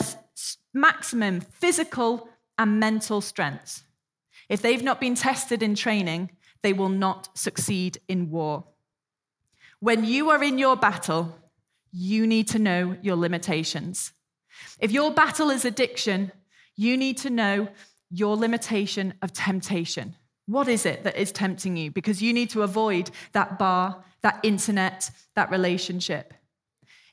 maximum 0.74 1.42
physical 1.42 2.30
and 2.58 2.80
mental 2.80 3.22
strengths. 3.22 3.84
If 4.50 4.62
they've 4.62 4.84
not 4.84 5.00
been 5.00 5.16
tested 5.16 5.62
in 5.64 5.76
training, 5.76 6.32
they 6.62 6.74
will 6.74 6.90
not 6.90 7.38
succeed 7.38 8.00
in 8.08 8.32
war. 8.32 8.66
When 9.80 10.06
you 10.06 10.30
are 10.30 10.44
in 10.44 10.58
your 10.58 10.76
battle, 10.76 11.38
you 11.94 12.26
need 12.26 12.48
to 12.50 12.60
know 12.60 12.98
your 13.02 13.16
limitations. 13.16 14.12
If 14.80 14.92
your 14.92 15.12
battle 15.12 15.52
is 15.52 15.64
addiction, 15.64 16.32
you 16.76 16.98
need 16.98 17.20
to 17.20 17.30
know 17.30 17.70
your 18.10 18.36
limitation 18.36 19.14
of 19.22 19.32
temptation. 19.32 20.16
What 20.48 20.68
is 20.68 20.86
it 20.86 21.04
that 21.04 21.16
is 21.16 21.32
tempting 21.32 21.78
you? 21.78 21.92
Because 21.92 22.22
you 22.22 22.34
need 22.34 22.50
to 22.50 22.64
avoid 22.64 23.12
that 23.32 23.58
bar, 23.60 24.04
that 24.24 24.40
internet, 24.44 25.10
that 25.36 25.52
relationship. 25.52 26.34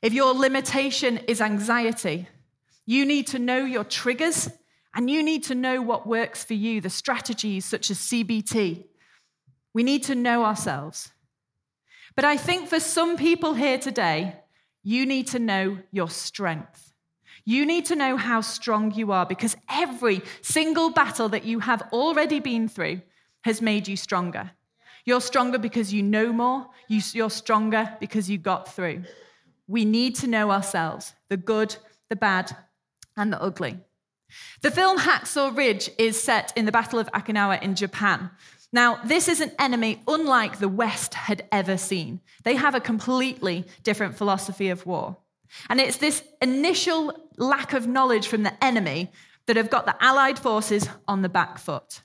If 0.01 0.13
your 0.13 0.33
limitation 0.33 1.17
is 1.27 1.41
anxiety, 1.41 2.27
you 2.85 3.05
need 3.05 3.27
to 3.27 3.39
know 3.39 3.63
your 3.63 3.83
triggers 3.83 4.49
and 4.95 5.09
you 5.09 5.21
need 5.23 5.43
to 5.45 5.55
know 5.55 5.81
what 5.81 6.07
works 6.07 6.43
for 6.43 6.55
you, 6.55 6.81
the 6.81 6.89
strategies 6.89 7.65
such 7.65 7.91
as 7.91 7.99
CBT. 7.99 8.83
We 9.73 9.83
need 9.83 10.03
to 10.03 10.15
know 10.15 10.43
ourselves. 10.43 11.11
But 12.15 12.25
I 12.25 12.35
think 12.35 12.67
for 12.67 12.79
some 12.79 13.15
people 13.15 13.53
here 13.53 13.77
today, 13.77 14.40
you 14.83 15.05
need 15.05 15.27
to 15.27 15.39
know 15.39 15.77
your 15.91 16.09
strength. 16.09 16.93
You 17.45 17.65
need 17.65 17.85
to 17.85 17.95
know 17.95 18.17
how 18.17 18.41
strong 18.41 18.93
you 18.93 19.11
are 19.11 19.25
because 19.25 19.55
every 19.69 20.21
single 20.41 20.91
battle 20.91 21.29
that 21.29 21.45
you 21.45 21.59
have 21.59 21.81
already 21.91 22.39
been 22.39 22.67
through 22.67 23.01
has 23.41 23.61
made 23.61 23.87
you 23.87 23.97
stronger. 23.97 24.51
You're 25.05 25.21
stronger 25.21 25.57
because 25.57 25.91
you 25.91 26.03
know 26.03 26.31
more, 26.31 26.67
you're 26.87 27.29
stronger 27.31 27.97
because 27.99 28.29
you 28.29 28.37
got 28.37 28.73
through. 28.73 29.03
We 29.67 29.85
need 29.85 30.15
to 30.17 30.27
know 30.27 30.51
ourselves 30.51 31.13
the 31.29 31.37
good, 31.37 31.75
the 32.09 32.15
bad, 32.15 32.55
and 33.17 33.33
the 33.33 33.41
ugly. 33.41 33.79
The 34.61 34.71
film 34.71 34.99
Hacksaw 34.99 35.55
Ridge 35.57 35.89
is 35.97 36.21
set 36.21 36.53
in 36.55 36.65
the 36.65 36.71
Battle 36.71 36.99
of 36.99 37.11
Okinawa 37.11 37.61
in 37.61 37.75
Japan. 37.75 38.29
Now, 38.73 39.01
this 39.03 39.27
is 39.27 39.41
an 39.41 39.51
enemy 39.59 40.01
unlike 40.07 40.59
the 40.59 40.69
West 40.69 41.13
had 41.13 41.45
ever 41.51 41.77
seen. 41.77 42.21
They 42.43 42.55
have 42.55 42.73
a 42.73 42.79
completely 42.79 43.65
different 43.83 44.15
philosophy 44.15 44.69
of 44.69 44.85
war. 44.85 45.17
And 45.69 45.81
it's 45.81 45.97
this 45.97 46.23
initial 46.41 47.29
lack 47.37 47.73
of 47.73 47.87
knowledge 47.87 48.27
from 48.27 48.43
the 48.43 48.63
enemy 48.63 49.11
that 49.45 49.57
have 49.57 49.69
got 49.69 49.85
the 49.85 50.01
Allied 50.01 50.39
forces 50.39 50.87
on 51.07 51.21
the 51.21 51.29
back 51.29 51.57
foot. 51.57 52.01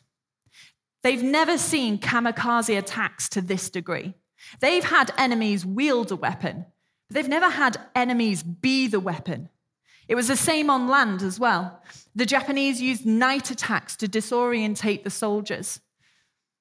They've 1.02 1.22
never 1.22 1.56
seen 1.56 1.98
kamikaze 1.98 2.76
attacks 2.76 3.28
to 3.30 3.40
this 3.40 3.70
degree. 3.70 4.14
They've 4.60 4.84
had 4.84 5.12
enemies 5.16 5.64
wield 5.64 6.10
a 6.10 6.16
weapon, 6.16 6.66
but 7.08 7.14
they've 7.14 7.28
never 7.28 7.50
had 7.50 7.78
enemies 7.94 8.42
be 8.42 8.88
the 8.88 8.98
weapon. 8.98 9.48
It 10.08 10.16
was 10.16 10.26
the 10.26 10.36
same 10.36 10.70
on 10.70 10.88
land 10.88 11.22
as 11.22 11.38
well. 11.38 11.80
The 12.14 12.26
Japanese 12.26 12.80
used 12.80 13.06
night 13.06 13.50
attacks 13.52 13.94
to 13.96 14.08
disorientate 14.08 15.04
the 15.04 15.10
soldiers. 15.10 15.80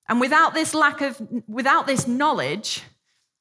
And 0.08 0.20
without 0.20 0.54
this 0.54 0.74
lack 0.74 1.02
of, 1.02 1.22
without 1.48 1.88
this 1.88 2.08
knowledge, 2.08 2.84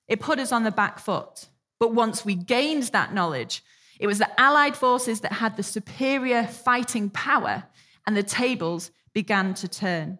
it 0.08 0.20
put 0.20 0.38
us 0.38 0.52
on 0.52 0.64
the 0.64 0.70
back 0.70 0.98
foot. 0.98 1.46
But 1.78 1.94
once 1.94 2.24
we 2.24 2.34
gained 2.34 2.84
that 2.84 3.12
knowledge, 3.12 3.62
it 4.00 4.06
was 4.06 4.18
the 4.18 4.40
Allied 4.40 4.76
forces 4.76 5.20
that 5.20 5.32
had 5.32 5.56
the 5.56 5.62
superior 5.62 6.46
fighting 6.46 7.10
power, 7.10 7.64
and 8.06 8.16
the 8.16 8.22
tables 8.22 8.90
began 9.12 9.54
to 9.54 9.68
turn. 9.68 10.18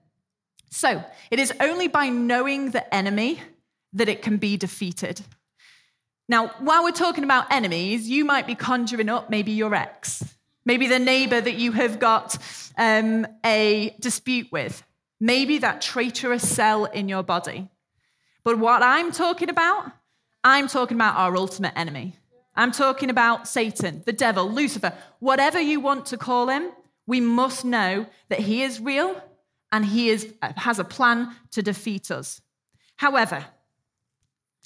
So 0.70 1.04
it 1.30 1.38
is 1.38 1.52
only 1.60 1.88
by 1.88 2.08
knowing 2.08 2.70
the 2.70 2.94
enemy 2.94 3.40
that 3.92 4.08
it 4.08 4.22
can 4.22 4.36
be 4.38 4.56
defeated. 4.56 5.22
Now, 6.28 6.48
while 6.58 6.82
we're 6.84 6.90
talking 6.92 7.24
about 7.24 7.52
enemies, 7.52 8.08
you 8.08 8.24
might 8.24 8.46
be 8.46 8.54
conjuring 8.54 9.08
up 9.08 9.30
maybe 9.30 9.52
your 9.52 9.74
ex, 9.74 10.24
maybe 10.64 10.86
the 10.86 10.98
neighbor 10.98 11.40
that 11.40 11.54
you 11.54 11.72
have 11.72 11.98
got 11.98 12.36
um, 12.78 13.26
a 13.44 13.94
dispute 14.00 14.50
with. 14.50 14.82
Maybe 15.20 15.58
that 15.58 15.80
traitorous 15.80 16.48
cell 16.48 16.84
in 16.84 17.08
your 17.08 17.22
body. 17.22 17.68
But 18.42 18.58
what 18.58 18.82
I'm 18.82 19.10
talking 19.12 19.48
about, 19.48 19.90
I'm 20.42 20.68
talking 20.68 20.96
about 20.96 21.16
our 21.16 21.36
ultimate 21.36 21.72
enemy. 21.76 22.16
I'm 22.54 22.72
talking 22.72 23.10
about 23.10 23.48
Satan, 23.48 24.02
the 24.04 24.12
devil, 24.12 24.50
Lucifer, 24.50 24.92
whatever 25.18 25.60
you 25.60 25.80
want 25.80 26.06
to 26.06 26.16
call 26.16 26.48
him, 26.48 26.70
we 27.06 27.20
must 27.20 27.64
know 27.64 28.06
that 28.28 28.40
he 28.40 28.62
is 28.62 28.80
real 28.80 29.20
and 29.72 29.84
he 29.84 30.08
is, 30.08 30.32
has 30.40 30.78
a 30.78 30.84
plan 30.84 31.34
to 31.50 31.62
defeat 31.62 32.10
us. 32.10 32.40
However, 32.96 33.44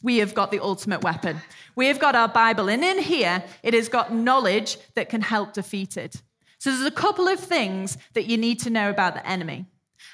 we 0.02 0.18
have 0.18 0.34
got 0.34 0.50
the 0.50 0.60
ultimate 0.60 1.02
weapon. 1.02 1.40
We 1.74 1.86
have 1.86 1.98
got 1.98 2.14
our 2.14 2.28
Bible, 2.28 2.68
and 2.68 2.84
in 2.84 2.98
here, 2.98 3.42
it 3.62 3.74
has 3.74 3.88
got 3.88 4.12
knowledge 4.12 4.78
that 4.94 5.08
can 5.08 5.22
help 5.22 5.54
defeat 5.54 5.96
it. 5.96 6.22
So, 6.58 6.70
there's 6.70 6.84
a 6.84 6.90
couple 6.90 7.26
of 7.26 7.40
things 7.40 7.98
that 8.14 8.26
you 8.26 8.36
need 8.36 8.60
to 8.60 8.70
know 8.70 8.90
about 8.90 9.14
the 9.14 9.26
enemy. 9.26 9.66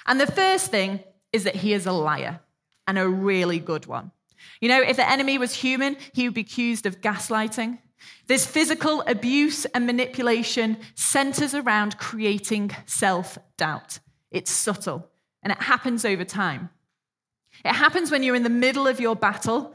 And 0.07 0.21
the 0.21 0.31
first 0.31 0.71
thing 0.71 1.01
is 1.33 1.45
that 1.45 1.57
he 1.57 1.73
is 1.73 1.87
a 1.87 1.93
liar 1.93 2.41
and 2.87 2.99
a 2.99 3.09
really 3.09 3.59
good 3.59 3.87
one. 3.87 4.13
You 4.61 4.69
know, 4.69 4.83
if 4.83 4.97
the 4.97 5.09
enemy 5.09 5.39
was 5.39 5.55
human, 5.55 5.97
he 6.13 6.29
would 6.29 6.35
be 6.35 6.43
accused 6.43 6.87
of 6.87 7.01
gaslighting. 7.01 7.79
This 8.27 8.47
physical 8.47 9.03
abuse 9.07 9.65
and 9.67 9.87
manipulation 9.87 10.77
centers 10.95 11.55
around 11.55 11.99
creating 11.99 12.71
self 12.85 13.39
doubt. 13.57 13.99
It's 14.31 14.51
subtle 14.51 15.09
and 15.43 15.53
it 15.53 15.63
happens 15.63 16.05
over 16.05 16.25
time. 16.25 16.71
It 17.65 17.73
happens 17.73 18.11
when 18.11 18.23
you're 18.23 18.35
in 18.35 18.43
the 18.43 18.51
middle 18.51 18.87
of 18.87 19.01
your 19.01 19.17
battle 19.17 19.75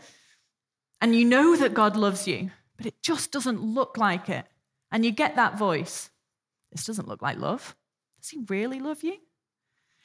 and 1.02 1.16
you 1.16 1.26
know 1.26 1.56
that 1.56 1.74
God 1.74 1.96
loves 1.96 2.28
you, 2.28 2.52
but 2.78 2.86
it 2.86 3.02
just 3.02 3.32
doesn't 3.32 3.62
look 3.62 3.98
like 3.98 4.30
it. 4.30 4.46
And 4.92 5.06
you 5.06 5.12
get 5.12 5.36
that 5.38 5.58
voice 5.58 6.10
this 6.72 6.86
doesn't 6.86 7.08
look 7.08 7.22
like 7.22 7.38
love. 7.38 7.76
Does 8.22 8.30
he 8.30 8.46
really 8.48 8.80
love 8.80 9.04
you? 9.04 9.18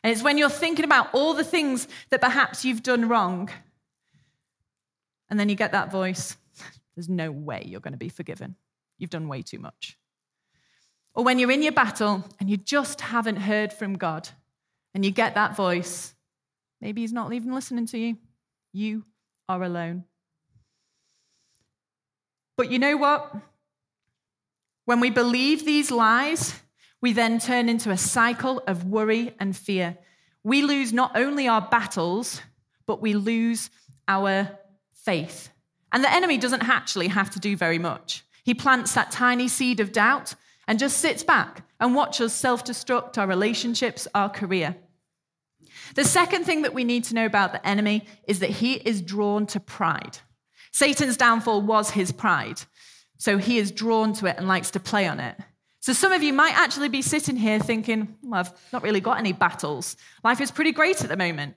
And 0.04 0.12
it's 0.12 0.22
when 0.22 0.38
you're 0.38 0.50
thinking 0.50 0.84
about 0.84 1.12
all 1.14 1.34
the 1.34 1.42
things 1.42 1.88
that 2.10 2.20
perhaps 2.20 2.64
you've 2.64 2.84
done 2.84 3.08
wrong, 3.08 3.50
and 5.28 5.40
then 5.40 5.48
you 5.48 5.56
get 5.56 5.72
that 5.72 5.90
voice 5.90 6.36
there's 6.94 7.08
no 7.08 7.30
way 7.30 7.64
you're 7.66 7.80
going 7.80 7.92
to 7.92 7.98
be 7.98 8.08
forgiven. 8.08 8.56
You've 8.98 9.10
done 9.10 9.28
way 9.28 9.42
too 9.42 9.58
much. 9.58 9.98
Or 11.14 11.24
when 11.24 11.38
you're 11.38 11.50
in 11.50 11.62
your 11.62 11.72
battle 11.72 12.24
and 12.40 12.48
you 12.48 12.56
just 12.56 13.00
haven't 13.00 13.36
heard 13.36 13.72
from 13.72 13.94
God, 13.94 14.28
and 14.94 15.04
you 15.04 15.10
get 15.10 15.34
that 15.34 15.56
voice, 15.56 16.14
maybe 16.80 17.00
He's 17.00 17.12
not 17.12 17.32
even 17.32 17.52
listening 17.52 17.86
to 17.86 17.98
you. 17.98 18.16
You 18.72 19.04
are 19.48 19.62
alone. 19.62 20.04
But 22.56 22.70
you 22.70 22.78
know 22.78 22.96
what? 22.96 23.34
When 24.84 25.00
we 25.00 25.10
believe 25.10 25.64
these 25.64 25.90
lies, 25.90 26.54
we 27.04 27.12
then 27.12 27.38
turn 27.38 27.68
into 27.68 27.90
a 27.90 27.98
cycle 27.98 28.62
of 28.66 28.86
worry 28.86 29.34
and 29.38 29.54
fear. 29.54 29.98
We 30.42 30.62
lose 30.62 30.90
not 30.90 31.14
only 31.14 31.46
our 31.46 31.60
battles, 31.60 32.40
but 32.86 33.02
we 33.02 33.12
lose 33.12 33.68
our 34.08 34.48
faith. 34.94 35.50
And 35.92 36.02
the 36.02 36.10
enemy 36.10 36.38
doesn't 36.38 36.66
actually 36.66 37.08
have 37.08 37.28
to 37.32 37.38
do 37.38 37.58
very 37.58 37.78
much. 37.78 38.24
He 38.42 38.54
plants 38.54 38.94
that 38.94 39.10
tiny 39.10 39.48
seed 39.48 39.80
of 39.80 39.92
doubt 39.92 40.34
and 40.66 40.78
just 40.78 40.96
sits 40.96 41.22
back 41.22 41.68
and 41.78 41.94
watches 41.94 42.32
self 42.32 42.64
destruct 42.64 43.18
our 43.18 43.26
relationships, 43.26 44.08
our 44.14 44.30
career. 44.30 44.74
The 45.96 46.04
second 46.04 46.44
thing 46.44 46.62
that 46.62 46.72
we 46.72 46.84
need 46.84 47.04
to 47.04 47.14
know 47.14 47.26
about 47.26 47.52
the 47.52 47.68
enemy 47.68 48.06
is 48.26 48.38
that 48.38 48.48
he 48.48 48.76
is 48.76 49.02
drawn 49.02 49.44
to 49.48 49.60
pride. 49.60 50.20
Satan's 50.72 51.18
downfall 51.18 51.60
was 51.60 51.90
his 51.90 52.12
pride. 52.12 52.62
So 53.18 53.36
he 53.36 53.58
is 53.58 53.72
drawn 53.72 54.14
to 54.14 54.24
it 54.24 54.38
and 54.38 54.48
likes 54.48 54.70
to 54.70 54.80
play 54.80 55.06
on 55.06 55.20
it. 55.20 55.36
So 55.84 55.92
some 55.92 56.12
of 56.12 56.22
you 56.22 56.32
might 56.32 56.56
actually 56.56 56.88
be 56.88 57.02
sitting 57.02 57.36
here 57.36 57.58
thinking, 57.58 58.16
well, 58.22 58.40
I've 58.40 58.72
not 58.72 58.82
really 58.82 59.02
got 59.02 59.18
any 59.18 59.32
battles. 59.32 59.98
Life 60.22 60.40
is 60.40 60.50
pretty 60.50 60.72
great 60.72 61.02
at 61.04 61.10
the 61.10 61.16
moment. 61.18 61.56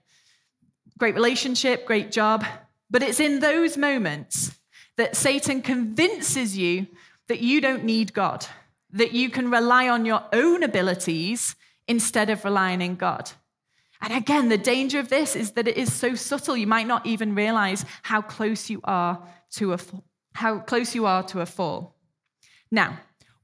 Great 0.98 1.16
relationship, 1.16 1.86
great 1.86 2.12
job. 2.12 2.44
But 2.92 3.04
it's 3.04 3.22
in 3.22 3.40
those 3.40 3.78
moments 3.78 4.60
that 4.98 5.16
Satan 5.16 5.62
convinces 5.62 6.58
you 6.58 6.88
that 7.30 7.40
you 7.40 7.62
don't 7.62 7.86
need 7.86 8.12
God, 8.12 8.46
that 8.92 9.14
you 9.14 9.30
can 9.30 9.50
rely 9.50 9.88
on 9.88 10.04
your 10.04 10.26
own 10.34 10.62
abilities 10.62 11.56
instead 11.88 12.30
of 12.30 12.44
relying 12.44 12.82
in 12.82 12.98
God. 12.98 13.32
And 14.02 14.12
again, 14.12 14.50
the 14.50 14.58
danger 14.58 15.00
of 15.00 15.08
this 15.08 15.38
is 15.38 15.52
that 15.52 15.70
it 15.70 15.78
is 15.78 15.94
so 15.94 16.16
subtle, 16.16 16.58
you 16.58 16.68
might 16.68 16.86
not 16.86 17.06
even 17.06 17.34
realize 17.34 17.86
how 18.04 18.22
close 18.22 18.70
you 18.70 18.82
are 18.84 19.26
to 19.52 19.72
a, 19.72 19.80
how 20.34 20.60
close 20.60 20.94
you 20.94 21.06
are 21.06 21.24
to 21.24 21.40
a 21.40 21.46
fall. 21.46 21.96
Now, 22.70 23.00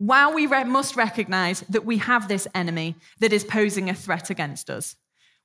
while 0.06 0.34
we 0.34 0.48
re- 0.48 0.66
must 0.66 0.98
recognize 0.98 1.62
that 1.70 1.86
we 1.86 1.98
have 1.98 2.28
this 2.28 2.46
enemy 2.54 2.96
that 3.20 3.32
is 3.32 3.46
posing 3.46 3.90
a 3.90 3.94
threat 3.94 4.30
against 4.30 4.70
us, 4.70 4.98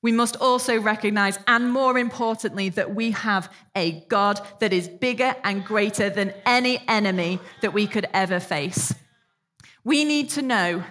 we 0.03 0.11
must 0.11 0.35
also 0.37 0.81
recognize, 0.81 1.38
and 1.47 1.73
more 1.73 1.97
importantly, 1.97 2.69
that 2.71 2.95
we 2.95 3.12
have 3.12 3.53
a 3.77 4.05
God 4.09 4.41
that 4.59 4.73
is 4.73 4.88
bigger 4.88 5.37
and 5.45 5.65
greater 5.65 6.11
than 6.11 6.35
any 6.45 6.83
enemy 6.88 7.38
that 7.62 7.73
we 7.73 7.87
could 7.87 8.07
ever 8.12 8.41
face. 8.41 8.93
We 9.85 10.05
need 10.05 10.29
to 10.31 10.43
know 10.43 10.83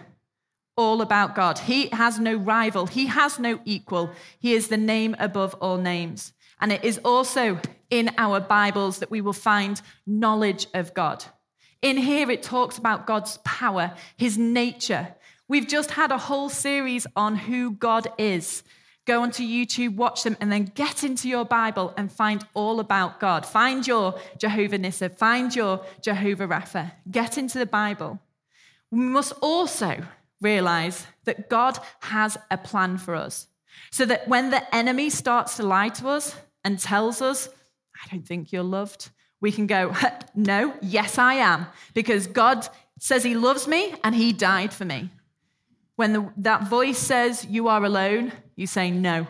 all 0.77 1.01
about 1.01 1.36
God. 1.36 1.59
He 1.59 1.88
has 1.89 2.19
no 2.19 2.36
rival, 2.36 2.86
He 2.86 3.07
has 3.07 3.38
no 3.38 3.59
equal. 3.65 4.12
He 4.39 4.53
is 4.53 4.69
the 4.69 4.77
name 4.77 5.13
above 5.19 5.55
all 5.55 5.77
names. 5.77 6.31
And 6.62 6.71
it 6.71 6.83
is 6.86 7.00
also 7.03 7.59
in 7.89 8.12
our 8.17 8.39
Bibles 8.39 9.00
that 9.00 9.12
we 9.12 9.21
will 9.21 9.33
find 9.33 9.81
knowledge 10.05 10.67
of 10.74 10.93
God. 10.93 11.25
In 11.81 11.98
here, 11.98 12.29
it 12.31 12.43
talks 12.43 12.77
about 12.77 13.07
God's 13.07 13.38
power, 13.43 13.93
His 14.15 14.38
nature. 14.38 15.15
We've 15.48 15.67
just 15.67 15.91
had 15.91 16.12
a 16.12 16.17
whole 16.17 16.50
series 16.50 17.07
on 17.15 17.36
who 17.36 17.72
God 17.72 18.07
is. 18.17 18.63
Go 19.05 19.22
onto 19.22 19.43
YouTube, 19.43 19.96
watch 19.96 20.24
them, 20.24 20.36
and 20.41 20.51
then 20.51 20.65
get 20.75 21.03
into 21.03 21.29
your 21.29 21.46
Bible 21.46 21.93
and 21.96 22.12
find 22.12 22.46
all 22.53 22.81
about 22.81 23.22
God. 23.22 23.46
Find 23.46 23.88
your 23.88 24.19
Jehovah 24.38 24.77
Nissi, 24.77 25.15
find 25.15 25.55
your 25.55 25.86
Jehovah 26.01 26.48
Rapha. 26.48 26.91
Get 27.10 27.38
into 27.38 27.57
the 27.57 27.65
Bible. 27.65 28.19
We 28.91 29.00
must 29.00 29.31
also 29.41 30.03
realize 30.41 31.07
that 31.24 31.50
God 31.50 31.79
has 32.01 32.38
a 32.51 32.57
plan 32.57 32.98
for 32.98 33.15
us. 33.15 33.48
So 33.91 34.05
that 34.05 34.27
when 34.27 34.50
the 34.50 34.75
enemy 34.75 35.10
starts 35.10 35.55
to 35.57 35.63
lie 35.63 35.89
to 35.89 36.10
us 36.10 36.36
and 36.65 36.77
tells 36.77 37.22
us, 37.22 37.48
I 37.96 38.13
don't 38.13 38.27
think 38.27 38.51
you're 38.51 38.63
loved, 38.63 39.10
we 39.41 39.51
can 39.51 39.67
go, 39.67 39.94
No, 40.36 40.74
yes, 40.82 41.17
I 41.17 41.36
am, 41.36 41.67
because 41.94 42.27
God 42.27 42.67
says 43.00 43.24
he 43.24 43.36
loves 43.36 43.67
me 43.67 43.94
and 44.03 44.15
he 44.15 44.34
died 44.34 44.74
for 44.74 44.86
me. 44.86 45.10
When 45.96 46.13
the, 46.13 46.34
that 46.38 46.67
voice 46.67 46.97
says, 46.97 47.45
You 47.45 47.67
are 47.67 47.84
alone, 47.84 48.32
you 48.56 48.67
say, 48.67 48.91
No. 48.91 49.28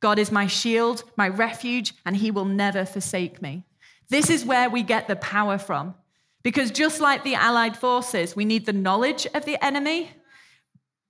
God 0.00 0.18
is 0.18 0.30
my 0.30 0.46
shield, 0.46 1.02
my 1.16 1.28
refuge, 1.28 1.94
and 2.04 2.14
he 2.14 2.30
will 2.30 2.44
never 2.44 2.84
forsake 2.84 3.40
me. 3.40 3.64
This 4.10 4.28
is 4.28 4.44
where 4.44 4.68
we 4.68 4.82
get 4.82 5.08
the 5.08 5.16
power 5.16 5.56
from. 5.56 5.94
Because 6.42 6.70
just 6.70 7.00
like 7.00 7.24
the 7.24 7.36
Allied 7.36 7.74
forces, 7.74 8.36
we 8.36 8.44
need 8.44 8.66
the 8.66 8.72
knowledge 8.74 9.26
of 9.32 9.46
the 9.46 9.62
enemy, 9.64 10.10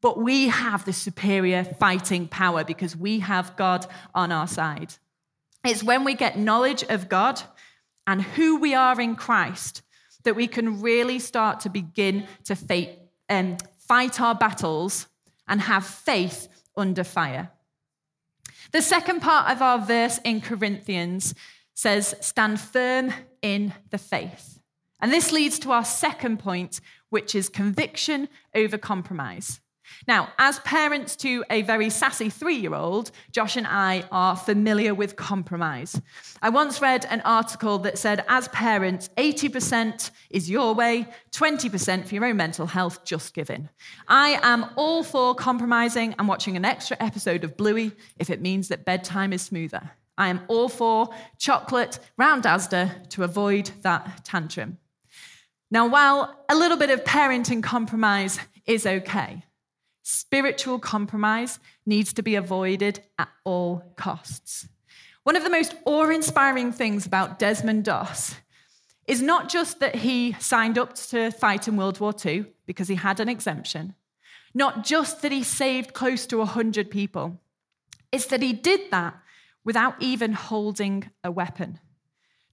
but 0.00 0.16
we 0.16 0.46
have 0.46 0.84
the 0.84 0.92
superior 0.92 1.64
fighting 1.64 2.28
power 2.28 2.62
because 2.62 2.96
we 2.96 3.18
have 3.18 3.56
God 3.56 3.84
on 4.14 4.30
our 4.30 4.46
side. 4.46 4.94
It's 5.64 5.82
when 5.82 6.04
we 6.04 6.14
get 6.14 6.38
knowledge 6.38 6.84
of 6.84 7.08
God 7.08 7.42
and 8.06 8.22
who 8.22 8.58
we 8.58 8.74
are 8.74 9.00
in 9.00 9.16
Christ 9.16 9.82
that 10.24 10.36
we 10.36 10.46
can 10.46 10.80
really 10.80 11.18
start 11.18 11.60
to 11.60 11.68
begin 11.68 12.26
to 12.44 12.56
fight, 12.56 12.98
um, 13.28 13.56
fight 13.76 14.20
our 14.20 14.34
battles 14.34 15.06
and 15.46 15.60
have 15.60 15.86
faith 15.86 16.48
under 16.76 17.04
fire. 17.04 17.50
The 18.72 18.82
second 18.82 19.20
part 19.20 19.50
of 19.50 19.62
our 19.62 19.78
verse 19.78 20.18
in 20.24 20.40
Corinthians 20.40 21.34
says, 21.74 22.14
Stand 22.20 22.60
firm 22.60 23.12
in 23.42 23.74
the 23.90 23.98
faith. 23.98 24.58
And 25.00 25.12
this 25.12 25.32
leads 25.32 25.58
to 25.60 25.72
our 25.72 25.84
second 25.84 26.38
point, 26.38 26.80
which 27.10 27.34
is 27.34 27.48
conviction 27.48 28.28
over 28.54 28.78
compromise. 28.78 29.60
Now, 30.06 30.32
as 30.38 30.58
parents 30.60 31.16
to 31.16 31.44
a 31.50 31.62
very 31.62 31.90
sassy 31.90 32.30
three 32.30 32.56
year 32.56 32.74
old, 32.74 33.10
Josh 33.32 33.56
and 33.56 33.66
I 33.66 34.04
are 34.10 34.36
familiar 34.36 34.94
with 34.94 35.16
compromise. 35.16 36.00
I 36.42 36.50
once 36.50 36.80
read 36.80 37.06
an 37.10 37.20
article 37.22 37.78
that 37.78 37.98
said, 37.98 38.24
as 38.28 38.48
parents, 38.48 39.08
80% 39.16 40.10
is 40.30 40.50
your 40.50 40.74
way, 40.74 41.08
20% 41.32 42.06
for 42.06 42.14
your 42.14 42.24
own 42.24 42.36
mental 42.36 42.66
health, 42.66 43.04
just 43.04 43.34
giving. 43.34 43.68
I 44.08 44.38
am 44.42 44.70
all 44.76 45.02
for 45.02 45.34
compromising 45.34 46.14
and 46.18 46.28
watching 46.28 46.56
an 46.56 46.64
extra 46.64 46.96
episode 47.00 47.44
of 47.44 47.56
Bluey 47.56 47.92
if 48.18 48.30
it 48.30 48.40
means 48.40 48.68
that 48.68 48.84
bedtime 48.84 49.32
is 49.32 49.42
smoother. 49.42 49.90
I 50.16 50.28
am 50.28 50.42
all 50.48 50.68
for 50.68 51.10
chocolate 51.38 51.98
round 52.16 52.44
Asda 52.44 53.08
to 53.10 53.24
avoid 53.24 53.70
that 53.82 54.24
tantrum. 54.24 54.78
Now, 55.70 55.88
while 55.88 56.44
a 56.48 56.54
little 56.54 56.76
bit 56.76 56.90
of 56.90 57.02
parenting 57.02 57.62
compromise 57.62 58.38
is 58.66 58.86
okay, 58.86 59.42
Spiritual 60.06 60.78
compromise 60.78 61.58
needs 61.86 62.12
to 62.12 62.22
be 62.22 62.34
avoided 62.34 63.02
at 63.18 63.30
all 63.42 63.82
costs. 63.96 64.68
One 65.22 65.34
of 65.34 65.42
the 65.42 65.48
most 65.48 65.74
awe 65.86 66.10
inspiring 66.10 66.72
things 66.72 67.06
about 67.06 67.38
Desmond 67.38 67.86
Doss 67.86 68.36
is 69.06 69.22
not 69.22 69.48
just 69.48 69.80
that 69.80 69.94
he 69.94 70.34
signed 70.34 70.76
up 70.76 70.94
to 70.94 71.30
fight 71.30 71.68
in 71.68 71.78
World 71.78 72.00
War 72.00 72.12
II 72.22 72.44
because 72.66 72.88
he 72.88 72.96
had 72.96 73.18
an 73.18 73.30
exemption, 73.30 73.94
not 74.52 74.84
just 74.84 75.22
that 75.22 75.32
he 75.32 75.42
saved 75.42 75.94
close 75.94 76.26
to 76.26 76.36
100 76.36 76.90
people, 76.90 77.40
it's 78.12 78.26
that 78.26 78.42
he 78.42 78.52
did 78.52 78.90
that 78.90 79.14
without 79.64 79.94
even 80.02 80.34
holding 80.34 81.10
a 81.24 81.30
weapon. 81.30 81.80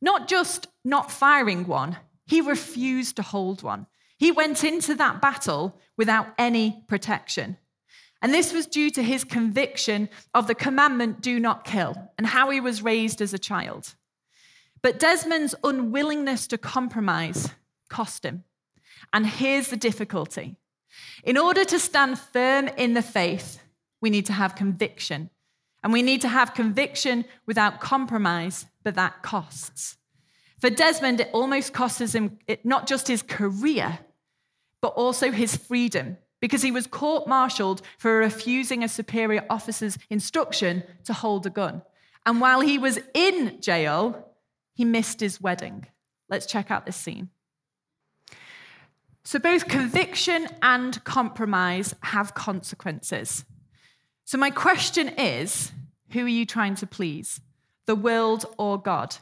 Not 0.02 0.30
just 0.30 0.68
not 0.86 1.12
firing 1.12 1.68
one, 1.68 1.98
he 2.26 2.40
refused 2.40 3.18
to 3.18 3.24
hold 3.24 3.62
one. 3.62 3.88
He 4.21 4.29
went 4.29 4.63
into 4.63 4.93
that 4.93 5.19
battle 5.19 5.81
without 5.97 6.27
any 6.38 6.84
protection. 6.88 7.57
And 8.21 8.31
this 8.31 8.53
was 8.53 8.67
due 8.67 8.91
to 8.91 9.01
his 9.01 9.23
conviction 9.23 10.10
of 10.36 10.45
the 10.45 10.53
commandment, 10.53 11.21
do 11.21 11.39
not 11.39 11.65
kill, 11.65 11.95
and 12.19 12.27
how 12.27 12.51
he 12.51 12.60
was 12.60 12.84
raised 12.84 13.19
as 13.19 13.34
a 13.34 13.39
child. 13.39 13.95
But 14.84 14.99
Desmond's 14.99 15.55
unwillingness 15.63 16.45
to 16.47 16.60
compromise 16.60 17.49
cost 17.89 18.23
him. 18.23 18.43
And 19.12 19.25
here's 19.25 19.69
the 19.69 19.75
difficulty 19.75 20.55
in 21.23 21.36
order 21.36 21.65
to 21.65 21.79
stand 21.79 22.19
firm 22.19 22.67
in 22.67 22.93
the 22.93 23.01
faith, 23.01 23.60
we 24.01 24.12
need 24.12 24.27
to 24.27 24.34
have 24.34 24.53
conviction. 24.53 25.31
And 25.84 25.91
we 25.91 26.03
need 26.03 26.21
to 26.21 26.27
have 26.27 26.53
conviction 26.53 27.25
without 27.47 27.81
compromise, 27.81 28.67
but 28.84 28.93
that 28.93 29.23
costs. 29.23 29.97
For 30.60 30.69
Desmond, 30.69 31.21
it 31.21 31.31
almost 31.34 31.73
costs 31.73 32.13
him 32.13 32.38
not 32.63 32.86
just 32.86 33.07
his 33.07 33.23
career, 33.23 33.97
but 34.82 34.89
also 34.89 35.32
his 35.32 35.56
freedom, 35.56 36.17
because 36.39 36.62
he 36.62 36.72
was 36.72 36.88
court 36.88 37.28
martialed 37.28 37.82
for 37.98 38.17
refusing 38.17 38.84
a 38.84 38.89
superior 38.89 39.46
officer's 39.50 39.98
instruction 40.10 40.84
to 41.06 41.13
hold 41.13 41.46
a 41.46 41.50
gun. 41.50 41.82
And 42.26 42.41
while 42.41 42.62
he 42.62 42.78
was 42.78 43.00
in 43.13 43.62
jail, 43.62 44.28
he 44.74 44.86
missed 44.86 45.20
his 45.20 45.39
wedding. 45.39 45.86
Let's 46.30 46.46
check 46.46 46.72
out 46.72 46.86
this 46.86 46.96
scene. 46.96 47.30
So, 49.24 49.38
both 49.38 49.67
conviction 49.67 50.48
and 50.63 51.04
compromise 51.04 51.94
have 52.02 52.34
consequences. 52.34 53.46
So, 54.26 54.38
my 54.38 54.50
question 54.50 55.10
is 55.10 55.72
who 56.12 56.26
are 56.26 56.30
you 56.30 56.46
trying 56.46 56.76
to 56.76 56.88
please, 56.88 57.39
the 57.86 57.96
world 57.96 58.46
or 58.58 58.82
God? 58.82 59.17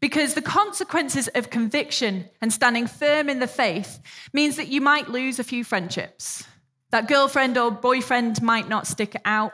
Because 0.00 0.34
the 0.34 0.42
consequences 0.42 1.28
of 1.34 1.50
conviction 1.50 2.28
and 2.40 2.52
standing 2.52 2.86
firm 2.86 3.28
in 3.28 3.38
the 3.38 3.46
faith 3.46 4.00
means 4.32 4.56
that 4.56 4.68
you 4.68 4.80
might 4.80 5.08
lose 5.08 5.38
a 5.38 5.44
few 5.44 5.64
friendships. 5.64 6.44
That 6.90 7.08
girlfriend 7.08 7.56
or 7.58 7.70
boyfriend 7.70 8.42
might 8.42 8.68
not 8.68 8.86
stick 8.86 9.16
out. 9.24 9.52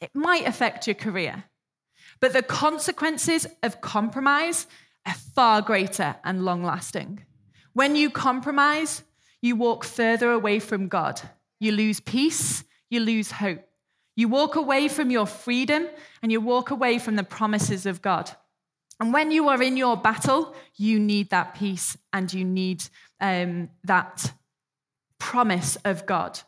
It 0.00 0.10
might 0.14 0.46
affect 0.46 0.86
your 0.86 0.94
career. 0.94 1.44
But 2.20 2.32
the 2.32 2.42
consequences 2.42 3.46
of 3.62 3.80
compromise 3.80 4.66
are 5.06 5.14
far 5.14 5.62
greater 5.62 6.16
and 6.24 6.44
long 6.44 6.62
lasting. 6.62 7.24
When 7.72 7.94
you 7.94 8.10
compromise, 8.10 9.02
you 9.40 9.54
walk 9.54 9.84
further 9.84 10.32
away 10.32 10.58
from 10.58 10.88
God. 10.88 11.20
You 11.60 11.72
lose 11.72 12.00
peace, 12.00 12.64
you 12.90 13.00
lose 13.00 13.30
hope. 13.30 13.62
You 14.16 14.28
walk 14.28 14.56
away 14.56 14.88
from 14.88 15.10
your 15.10 15.26
freedom 15.26 15.88
and 16.22 16.32
you 16.32 16.40
walk 16.40 16.70
away 16.70 16.98
from 16.98 17.16
the 17.16 17.22
promises 17.22 17.84
of 17.86 18.00
God. 18.00 18.30
And 18.98 19.12
when 19.12 19.30
you 19.30 19.48
are 19.48 19.62
in 19.62 19.76
your 19.76 19.96
battle, 19.96 20.54
you 20.76 20.98
need 20.98 21.30
that 21.30 21.54
peace 21.54 21.96
and 22.12 22.32
you 22.32 22.44
need 22.44 22.84
um, 23.20 23.68
that 23.84 24.32
promise 25.18 25.76
of 25.84 26.06
God. 26.06 26.40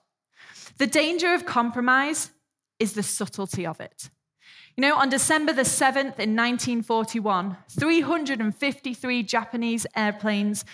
The 0.78 0.86
danger 0.86 1.34
of 1.34 1.44
compromise 1.44 2.30
is 2.78 2.92
the 2.92 3.02
subtlety 3.02 3.66
of 3.66 3.80
it. 3.80 4.08
You 4.76 4.82
know, 4.82 4.96
on 4.96 5.08
December 5.08 5.52
the 5.52 5.62
7th 5.62 6.20
in 6.20 6.36
1941, 6.36 7.56
353 7.68 9.22
Japanese 9.24 9.86
airplanes 9.96 10.64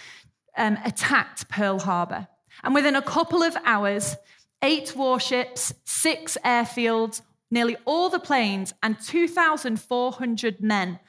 um, 0.56 0.78
attacked 0.84 1.48
Pearl 1.48 1.78
Harbor. 1.78 2.28
And 2.62 2.74
within 2.74 2.96
a 2.96 3.02
couple 3.02 3.42
of 3.42 3.56
hours, 3.64 4.16
eight 4.62 4.94
warships, 4.94 5.72
six 5.84 6.36
airfields, 6.44 7.22
nearly 7.50 7.76
all 7.84 8.10
the 8.10 8.18
planes, 8.18 8.74
and 8.82 9.00
2,400 9.00 10.60
men 10.60 11.00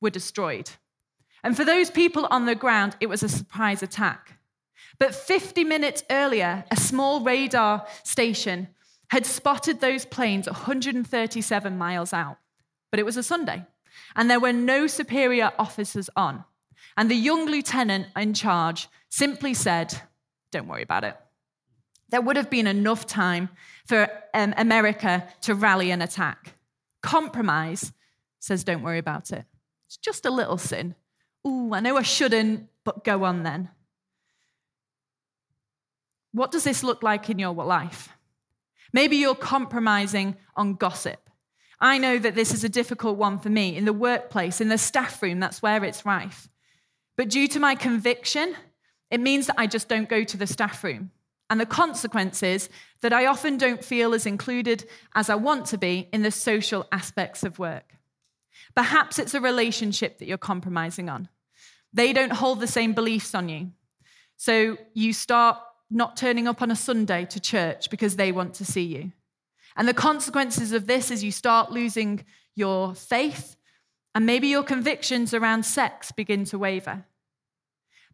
were 0.00 0.10
destroyed. 0.10 0.70
And 1.42 1.56
for 1.56 1.64
those 1.64 1.90
people 1.90 2.26
on 2.30 2.46
the 2.46 2.54
ground, 2.54 2.96
it 3.00 3.08
was 3.08 3.22
a 3.22 3.28
surprise 3.28 3.82
attack. 3.82 4.38
But 4.98 5.14
50 5.14 5.64
minutes 5.64 6.04
earlier, 6.10 6.64
a 6.70 6.76
small 6.76 7.20
radar 7.20 7.86
station 8.02 8.68
had 9.08 9.26
spotted 9.26 9.80
those 9.80 10.04
planes 10.04 10.46
137 10.46 11.78
miles 11.78 12.12
out. 12.12 12.38
But 12.90 13.00
it 13.00 13.06
was 13.06 13.16
a 13.16 13.22
Sunday, 13.22 13.64
and 14.16 14.30
there 14.30 14.40
were 14.40 14.52
no 14.52 14.86
superior 14.86 15.52
officers 15.58 16.08
on. 16.16 16.44
And 16.96 17.10
the 17.10 17.16
young 17.16 17.46
lieutenant 17.46 18.06
in 18.16 18.34
charge 18.34 18.88
simply 19.08 19.52
said, 19.52 19.94
Don't 20.52 20.68
worry 20.68 20.82
about 20.82 21.04
it. 21.04 21.16
There 22.08 22.20
would 22.20 22.36
have 22.36 22.50
been 22.50 22.66
enough 22.66 23.06
time 23.06 23.48
for 23.86 24.08
um, 24.32 24.54
America 24.56 25.26
to 25.42 25.54
rally 25.54 25.90
and 25.90 26.02
attack. 26.02 26.54
Compromise 27.02 27.92
says, 28.38 28.64
Don't 28.64 28.82
worry 28.82 28.98
about 28.98 29.32
it. 29.32 29.44
It's 29.94 30.04
just 30.04 30.26
a 30.26 30.30
little 30.30 30.58
sin. 30.58 30.96
Ooh, 31.46 31.72
I 31.72 31.78
know 31.78 31.96
I 31.96 32.02
shouldn't, 32.02 32.66
but 32.82 33.04
go 33.04 33.22
on 33.22 33.44
then. 33.44 33.68
What 36.32 36.50
does 36.50 36.64
this 36.64 36.82
look 36.82 37.04
like 37.04 37.30
in 37.30 37.38
your 37.38 37.54
life? 37.54 38.08
Maybe 38.92 39.18
you're 39.18 39.36
compromising 39.36 40.36
on 40.56 40.74
gossip. 40.74 41.30
I 41.78 41.98
know 41.98 42.18
that 42.18 42.34
this 42.34 42.52
is 42.52 42.64
a 42.64 42.68
difficult 42.68 43.18
one 43.18 43.38
for 43.38 43.50
me 43.50 43.76
in 43.76 43.84
the 43.84 43.92
workplace, 43.92 44.60
in 44.60 44.68
the 44.68 44.78
staff 44.78 45.22
room, 45.22 45.38
that's 45.38 45.62
where 45.62 45.84
it's 45.84 46.04
rife. 46.04 46.48
But 47.16 47.28
due 47.28 47.46
to 47.48 47.60
my 47.60 47.76
conviction, 47.76 48.56
it 49.12 49.20
means 49.20 49.46
that 49.46 49.60
I 49.60 49.68
just 49.68 49.88
don't 49.88 50.08
go 50.08 50.24
to 50.24 50.36
the 50.36 50.48
staff 50.48 50.82
room. 50.82 51.12
And 51.50 51.60
the 51.60 51.66
consequence 51.66 52.42
is 52.42 52.68
that 53.00 53.12
I 53.12 53.26
often 53.26 53.58
don't 53.58 53.84
feel 53.84 54.12
as 54.12 54.26
included 54.26 54.88
as 55.14 55.30
I 55.30 55.36
want 55.36 55.66
to 55.66 55.78
be 55.78 56.08
in 56.12 56.22
the 56.22 56.32
social 56.32 56.88
aspects 56.90 57.44
of 57.44 57.60
work. 57.60 57.93
Perhaps 58.74 59.18
it's 59.18 59.34
a 59.34 59.40
relationship 59.40 60.18
that 60.18 60.26
you're 60.26 60.38
compromising 60.38 61.08
on. 61.08 61.28
They 61.92 62.12
don't 62.12 62.32
hold 62.32 62.60
the 62.60 62.66
same 62.66 62.92
beliefs 62.92 63.34
on 63.34 63.48
you. 63.48 63.70
So 64.36 64.76
you 64.94 65.12
start 65.12 65.58
not 65.90 66.16
turning 66.16 66.48
up 66.48 66.60
on 66.60 66.70
a 66.70 66.76
Sunday 66.76 67.24
to 67.26 67.40
church 67.40 67.90
because 67.90 68.16
they 68.16 68.32
want 68.32 68.54
to 68.54 68.64
see 68.64 68.82
you. 68.82 69.12
And 69.76 69.86
the 69.86 69.94
consequences 69.94 70.72
of 70.72 70.86
this 70.86 71.10
is 71.10 71.22
you 71.22 71.32
start 71.32 71.70
losing 71.70 72.24
your 72.54 72.94
faith, 72.94 73.56
and 74.14 74.26
maybe 74.26 74.48
your 74.48 74.62
convictions 74.62 75.34
around 75.34 75.64
sex 75.64 76.12
begin 76.12 76.44
to 76.46 76.58
waver. 76.58 77.04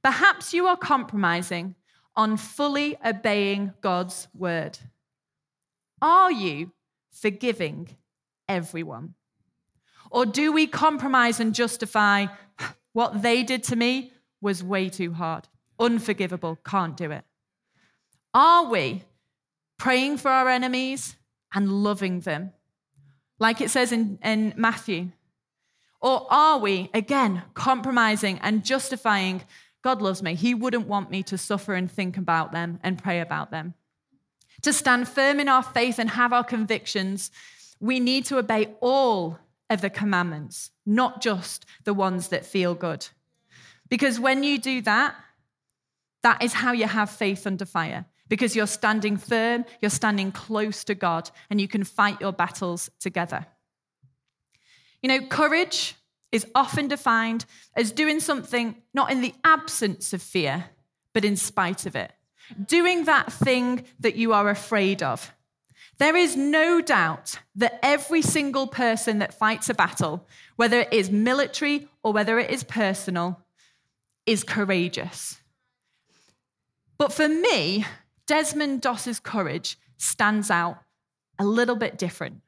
Perhaps 0.03 0.55
you 0.55 0.67
are 0.67 0.77
compromising 0.77 1.75
on 2.17 2.37
fully 2.37 2.97
obeying 3.05 3.75
God's 3.83 4.29
word. 4.35 4.79
Are 6.01 6.33
you 6.33 6.73
forgiving 7.13 7.97
everyone? 8.49 9.15
Or 10.11 10.27
do 10.27 10.53
we 10.53 10.67
compromise 10.67 11.41
and 11.41 11.55
justify 11.55 12.27
what 12.93 13.23
they 13.23 13.43
did 13.43 13.63
to 13.65 13.77
me 13.77 14.13
was 14.41 14.65
way 14.65 14.89
too 14.89 15.13
hard, 15.13 15.49
unforgivable, 15.79 16.59
can't 16.65 16.97
do 16.97 17.11
it? 17.11 17.25
Are 18.35 18.69
we 18.69 19.05
praying 19.79 20.19
for 20.19 20.31
our 20.31 20.49
enemies 20.49 21.17
and 21.55 21.71
loving 21.71 22.21
them, 22.21 22.53
like 23.39 23.61
it 23.61 23.71
says 23.71 23.93
in, 23.93 24.19
in 24.23 24.55
Matthew? 24.57 25.11
Or 26.01 26.27
are 26.31 26.59
we, 26.59 26.91
again, 26.95 27.43
compromising 27.55 28.39
and 28.39 28.65
justifying 28.65 29.43
God 29.83 30.01
loves 30.01 30.23
me? 30.23 30.35
He 30.35 30.55
wouldn't 30.55 30.87
want 30.87 31.11
me 31.11 31.23
to 31.25 31.37
suffer 31.37 31.75
and 31.75 31.91
think 31.91 32.17
about 32.17 32.53
them 32.53 32.81
and 32.83 33.03
pray 33.03 33.21
about 33.21 33.51
them. 33.51 33.75
To 34.63 34.73
stand 34.73 35.09
firm 35.09 35.41
in 35.41 35.49
our 35.49 35.63
faith 35.63 35.99
and 35.99 36.11
have 36.11 36.33
our 36.33 36.45
convictions, 36.45 37.31
we 37.81 38.01
need 38.01 38.25
to 38.27 38.39
obey 38.39 38.75
all 38.81 39.39
of 39.71 39.81
the 39.81 39.91
commandments, 39.91 40.71
not 40.85 41.23
just 41.23 41.65
the 41.85 41.95
ones 41.95 42.29
that 42.29 42.45
feel 42.45 42.75
good. 42.75 43.09
Because 43.89 44.21
when 44.21 44.43
you 44.43 44.59
do 44.59 44.83
that, 44.83 45.15
that 46.23 46.43
is 46.43 46.53
how 46.53 46.73
you 46.73 46.87
have 46.87 47.09
faith 47.09 47.47
under 47.47 47.65
fire 47.65 48.05
because 48.31 48.55
you're 48.55 48.67
standing 48.67 49.17
firm, 49.17 49.67
you're 49.83 49.91
standing 49.91 50.33
close 50.33 50.85
to 50.85 50.95
God, 50.95 51.31
and 51.51 51.61
you 51.61 51.69
can 51.69 51.85
fight 51.85 52.21
your 52.21 52.33
battles 52.33 52.89
together. 53.01 53.45
You 55.03 55.09
know, 55.09 55.27
courage 55.27 55.97
is 56.31 56.47
often 56.55 56.87
defined 56.87 57.45
as 57.77 57.91
doing 57.91 58.21
something 58.21 58.77
not 58.95 59.11
in 59.11 59.21
the 59.21 59.35
absence 59.45 60.13
of 60.13 60.23
fear, 60.23 60.67
but 61.13 61.25
in 61.25 61.37
spite 61.37 61.87
of 61.87 61.97
it. 61.97 62.13
Doing 62.67 63.05
that 63.07 63.33
thing 63.33 63.85
that 63.99 64.15
you 64.15 64.33
are 64.33 64.49
afraid 64.49 65.03
of. 65.03 65.35
There 66.01 66.17
is 66.17 66.35
no 66.35 66.81
doubt 66.81 67.41
that 67.57 67.79
every 67.83 68.23
single 68.23 68.67
person 68.67 69.19
that 69.19 69.35
fights 69.35 69.69
a 69.69 69.75
battle, 69.75 70.27
whether 70.57 70.81
it 70.81 70.95
is 70.95 71.11
military 71.11 71.89
or 72.03 72.15
whether 72.15 72.39
it 72.39 72.51
is 72.51 72.65
personal, 72.65 73.43
is 74.25 74.43
courageous. 74.43 75.43
But 76.97 77.13
for 77.13 77.29
me, 77.29 77.85
Desmond 78.27 78.81
Doss's 78.81 79.21
courage 79.21 79.79
stands 79.99 80.51
out 80.51 80.79
a 81.39 81.45
little 81.45 81.77
bit 81.77 81.99
different. 81.99 82.41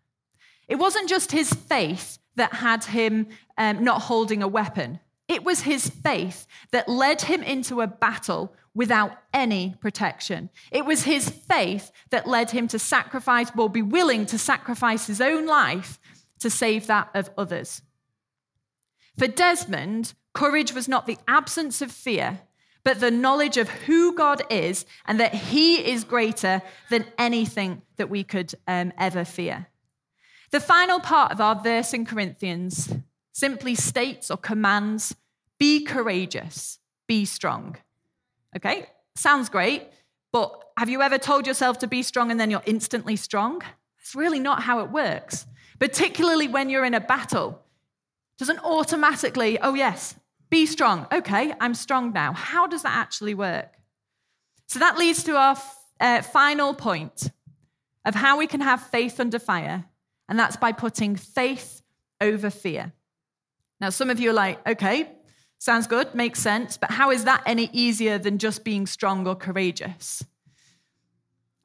It 0.67 0.77
wasn't 0.77 1.11
just 1.11 1.31
his 1.31 1.53
faith 1.53 2.19
that 2.37 2.55
had 2.55 2.85
him 2.85 3.27
um, 3.59 3.85
not 3.85 4.01
holding 4.01 4.43
a 4.43 4.49
weapon, 4.49 4.99
it 5.29 5.45
was 5.45 5.61
his 5.61 5.91
faith 5.91 6.47
that 6.71 6.89
led 6.89 7.21
him 7.21 7.43
into 7.43 7.83
a 7.83 7.87
battle 7.87 8.55
without 8.75 9.13
any 9.35 9.77
protection. 9.81 10.51
It 10.71 10.85
was 10.85 11.05
his 11.05 11.29
faith 11.29 11.91
that 12.11 12.27
led 12.27 12.51
him 12.51 12.69
to 12.69 12.79
sacrifice, 12.79 13.51
or 13.57 13.69
be 13.69 13.83
willing 13.83 14.27
to 14.27 14.39
sacrifice 14.39 15.07
his 15.07 15.21
own 15.21 15.47
life 15.47 15.99
to 16.41 16.51
save 16.51 16.87
that 16.87 17.09
of 17.15 17.31
others. 17.39 17.83
For 19.19 19.27
Desmond, 19.27 20.15
courage 20.33 20.73
was 20.73 20.89
not 20.89 21.07
the 21.07 21.19
absence 21.29 21.83
of 21.83 21.93
fear, 21.93 22.41
but 22.85 23.01
the 23.01 23.11
knowledge 23.11 23.57
of 23.57 23.69
who 23.69 24.15
God 24.15 24.43
is 24.51 24.85
and 25.07 25.21
that 25.21 25.35
He 25.35 25.77
is 25.77 26.05
greater 26.05 26.63
than 26.91 27.07
anything 27.19 27.83
that 27.97 28.11
we 28.11 28.25
could 28.25 28.55
um, 28.67 28.93
ever 28.99 29.25
fear. 29.25 29.69
The 30.51 30.61
final 30.61 31.01
part 31.01 31.33
of 31.33 31.41
our 31.41 31.55
verse 31.55 31.95
in 31.95 32.05
Corinthians 32.05 32.93
simply 33.33 33.75
states 33.75 34.31
or 34.31 34.37
commands 34.37 35.15
be 35.59 35.85
courageous, 35.85 36.79
be 37.07 37.25
strong. 37.25 37.77
Okay, 38.57 38.87
sounds 39.15 39.49
great, 39.49 39.89
but 40.33 40.63
have 40.77 40.89
you 40.89 41.03
ever 41.03 41.19
told 41.19 41.47
yourself 41.47 41.79
to 41.79 41.87
be 41.87 42.03
strong 42.03 42.31
and 42.31 42.39
then 42.39 42.51
you're 42.51 42.63
instantly 42.67 43.17
strong? 43.17 43.63
It's 44.01 44.15
really 44.15 44.41
not 44.41 44.63
how 44.63 44.81
it 44.81 44.91
works, 44.91 45.47
particularly 45.79 46.49
when 46.49 46.69
you're 46.69 46.85
in 46.85 46.95
a 46.95 47.01
battle. 47.01 47.63
Doesn't 48.39 48.59
automatically, 48.61 49.59
oh, 49.61 49.75
yes, 49.75 50.17
be 50.51 50.67
strong. 50.67 51.07
Okay, 51.13 51.55
I'm 51.61 51.75
strong 51.75 52.13
now. 52.13 52.33
How 52.33 52.67
does 52.67 52.83
that 52.83 52.97
actually 52.97 53.35
work? 53.35 53.73
So 54.67 54.79
that 54.79 54.99
leads 54.99 55.23
to 55.25 55.37
our 55.37 55.57
uh, 56.01 56.23
final 56.23 56.75
point 56.75 57.31
of 58.05 58.15
how 58.15 58.39
we 58.39 58.47
can 58.47 58.61
have 58.61 58.83
faith 58.83 59.21
under 59.21 59.39
fire, 59.39 59.85
and 60.29 60.39
that's 60.39 60.57
by 60.57 60.73
putting 60.73 61.17
faith 61.17 61.83
over 62.21 62.51
fear. 62.51 62.93
Now, 63.81 63.91
some 63.91 64.11
of 64.11 64.21
you 64.21 64.31
are 64.31 64.35
like, 64.35 64.67
okay, 64.67 65.09
sounds 65.63 65.87
good, 65.87 66.13
makes 66.13 66.41
sense, 66.41 66.77
but 66.77 66.91
how 66.91 67.13
is 67.13 67.23
that 67.23 67.41
any 67.47 67.71
easier 67.73 68.19
than 68.19 68.37
just 68.37 68.65
being 68.65 68.85
strong 68.85 69.29
or 69.29 69.37
courageous? 69.37 70.25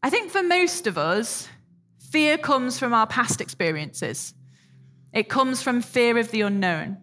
I 0.03 0.11
think 0.11 0.29
for 0.31 0.43
most 0.43 0.85
of 0.85 0.99
us, 0.99 1.49
fear 2.11 2.37
comes 2.37 2.77
from 2.77 2.93
our 2.93 3.07
past 3.07 3.41
experiences. 3.41 4.35
It 5.13 5.29
comes 5.29 5.63
from 5.63 5.81
fear 5.81 6.19
of 6.19 6.29
the 6.29 6.41
unknown. 6.41 6.97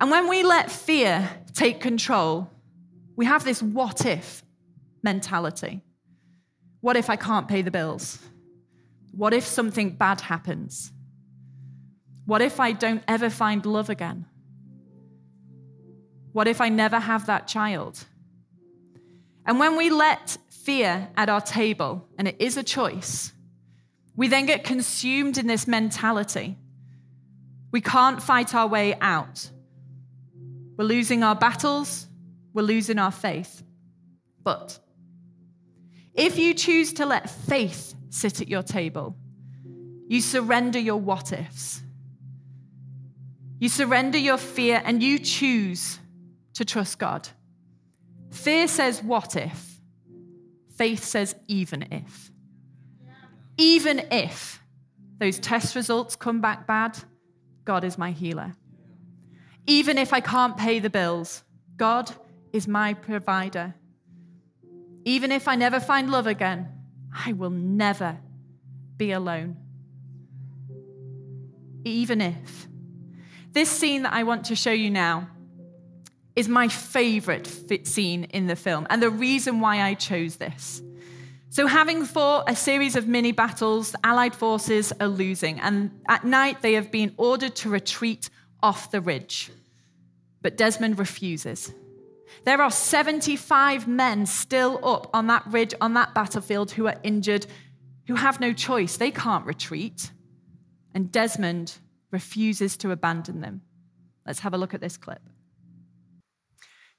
And 0.00 0.10
when 0.10 0.28
we 0.28 0.42
let 0.42 0.72
fear 0.72 1.30
take 1.54 1.80
control, 1.80 2.50
we 3.14 3.26
have 3.26 3.44
this 3.44 3.62
what 3.62 4.04
if 4.04 4.42
mentality. 5.04 5.82
What 6.80 6.96
if 6.96 7.08
I 7.08 7.14
can't 7.14 7.46
pay 7.46 7.62
the 7.62 7.70
bills? 7.70 8.18
What 9.12 9.32
if 9.32 9.46
something 9.46 9.90
bad 9.90 10.20
happens? 10.20 10.90
What 12.26 12.42
if 12.42 12.58
I 12.58 12.72
don't 12.72 13.04
ever 13.06 13.30
find 13.30 13.64
love 13.64 13.88
again? 13.88 14.26
What 16.32 16.48
if 16.48 16.60
I 16.60 16.68
never 16.68 16.98
have 16.98 17.26
that 17.26 17.48
child? 17.48 18.04
And 19.46 19.58
when 19.58 19.76
we 19.76 19.90
let 19.90 20.36
fear 20.50 21.08
at 21.16 21.28
our 21.28 21.40
table, 21.40 22.06
and 22.18 22.28
it 22.28 22.36
is 22.38 22.56
a 22.56 22.62
choice, 22.62 23.32
we 24.14 24.28
then 24.28 24.46
get 24.46 24.64
consumed 24.64 25.38
in 25.38 25.46
this 25.46 25.66
mentality. 25.66 26.56
We 27.72 27.80
can't 27.80 28.22
fight 28.22 28.54
our 28.54 28.66
way 28.66 28.94
out. 29.00 29.50
We're 30.76 30.84
losing 30.84 31.22
our 31.22 31.34
battles, 31.34 32.06
we're 32.52 32.62
losing 32.62 32.98
our 32.98 33.10
faith. 33.10 33.62
But 34.42 34.78
if 36.14 36.38
you 36.38 36.54
choose 36.54 36.92
to 36.94 37.06
let 37.06 37.30
faith 37.30 37.94
sit 38.10 38.40
at 38.40 38.48
your 38.48 38.62
table, 38.62 39.16
you 40.08 40.20
surrender 40.20 40.78
your 40.78 40.96
what 40.96 41.32
ifs. 41.32 41.82
You 43.58 43.68
surrender 43.68 44.18
your 44.18 44.38
fear 44.38 44.82
and 44.84 45.02
you 45.02 45.18
choose 45.18 45.98
to 46.54 46.64
trust 46.64 46.98
God. 46.98 47.28
Fear 48.30 48.68
says, 48.68 49.02
What 49.02 49.36
if? 49.36 49.80
Faith 50.76 51.04
says, 51.04 51.34
Even 51.48 51.86
if. 51.90 52.30
Even 53.56 54.06
if 54.10 54.62
those 55.18 55.38
test 55.38 55.76
results 55.76 56.16
come 56.16 56.40
back 56.40 56.66
bad, 56.66 56.98
God 57.64 57.84
is 57.84 57.98
my 57.98 58.10
healer. 58.10 58.54
Even 59.66 59.98
if 59.98 60.12
I 60.12 60.20
can't 60.20 60.56
pay 60.56 60.78
the 60.78 60.90
bills, 60.90 61.44
God 61.76 62.10
is 62.52 62.66
my 62.66 62.94
provider. 62.94 63.74
Even 65.04 65.30
if 65.30 65.46
I 65.46 65.56
never 65.56 65.80
find 65.80 66.10
love 66.10 66.26
again, 66.26 66.68
I 67.14 67.32
will 67.32 67.50
never 67.50 68.18
be 68.96 69.12
alone. 69.12 69.56
Even 71.84 72.20
if. 72.20 72.68
This 73.52 73.70
scene 73.70 74.02
that 74.02 74.12
I 74.12 74.22
want 74.22 74.46
to 74.46 74.56
show 74.56 74.72
you 74.72 74.90
now 74.90 75.28
is 76.36 76.48
my 76.48 76.68
favorite 76.68 77.46
scene 77.86 78.24
in 78.24 78.46
the 78.46 78.56
film, 78.56 78.86
and 78.90 79.02
the 79.02 79.10
reason 79.10 79.60
why 79.60 79.82
I 79.82 79.94
chose 79.94 80.36
this. 80.36 80.82
So, 81.52 81.66
having 81.66 82.04
fought 82.04 82.48
a 82.48 82.54
series 82.54 82.94
of 82.94 83.08
mini 83.08 83.32
battles, 83.32 83.90
the 83.90 83.98
Allied 84.06 84.36
forces 84.36 84.92
are 85.00 85.08
losing, 85.08 85.58
and 85.60 85.90
at 86.08 86.24
night 86.24 86.62
they 86.62 86.74
have 86.74 86.92
been 86.92 87.12
ordered 87.16 87.56
to 87.56 87.68
retreat 87.68 88.30
off 88.62 88.92
the 88.92 89.00
ridge. 89.00 89.50
But 90.42 90.56
Desmond 90.56 90.98
refuses. 90.98 91.72
There 92.44 92.62
are 92.62 92.70
75 92.70 93.88
men 93.88 94.26
still 94.26 94.80
up 94.84 95.10
on 95.12 95.26
that 95.26 95.44
ridge, 95.48 95.74
on 95.80 95.94
that 95.94 96.14
battlefield, 96.14 96.70
who 96.70 96.86
are 96.86 96.96
injured, 97.02 97.46
who 98.06 98.14
have 98.14 98.40
no 98.40 98.52
choice. 98.52 98.96
They 98.96 99.10
can't 99.10 99.44
retreat. 99.44 100.12
And 100.94 101.10
Desmond 101.10 101.78
refuses 102.10 102.76
to 102.78 102.92
abandon 102.92 103.40
them. 103.40 103.62
Let's 104.26 104.40
have 104.40 104.54
a 104.54 104.58
look 104.58 104.74
at 104.74 104.80
this 104.80 104.96
clip. 104.96 105.22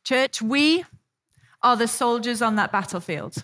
Church, 0.03 0.41
we 0.41 0.85
are 1.61 1.77
the 1.77 1.87
soldiers 1.87 2.41
on 2.41 2.55
that 2.55 2.71
battlefield. 2.71 3.43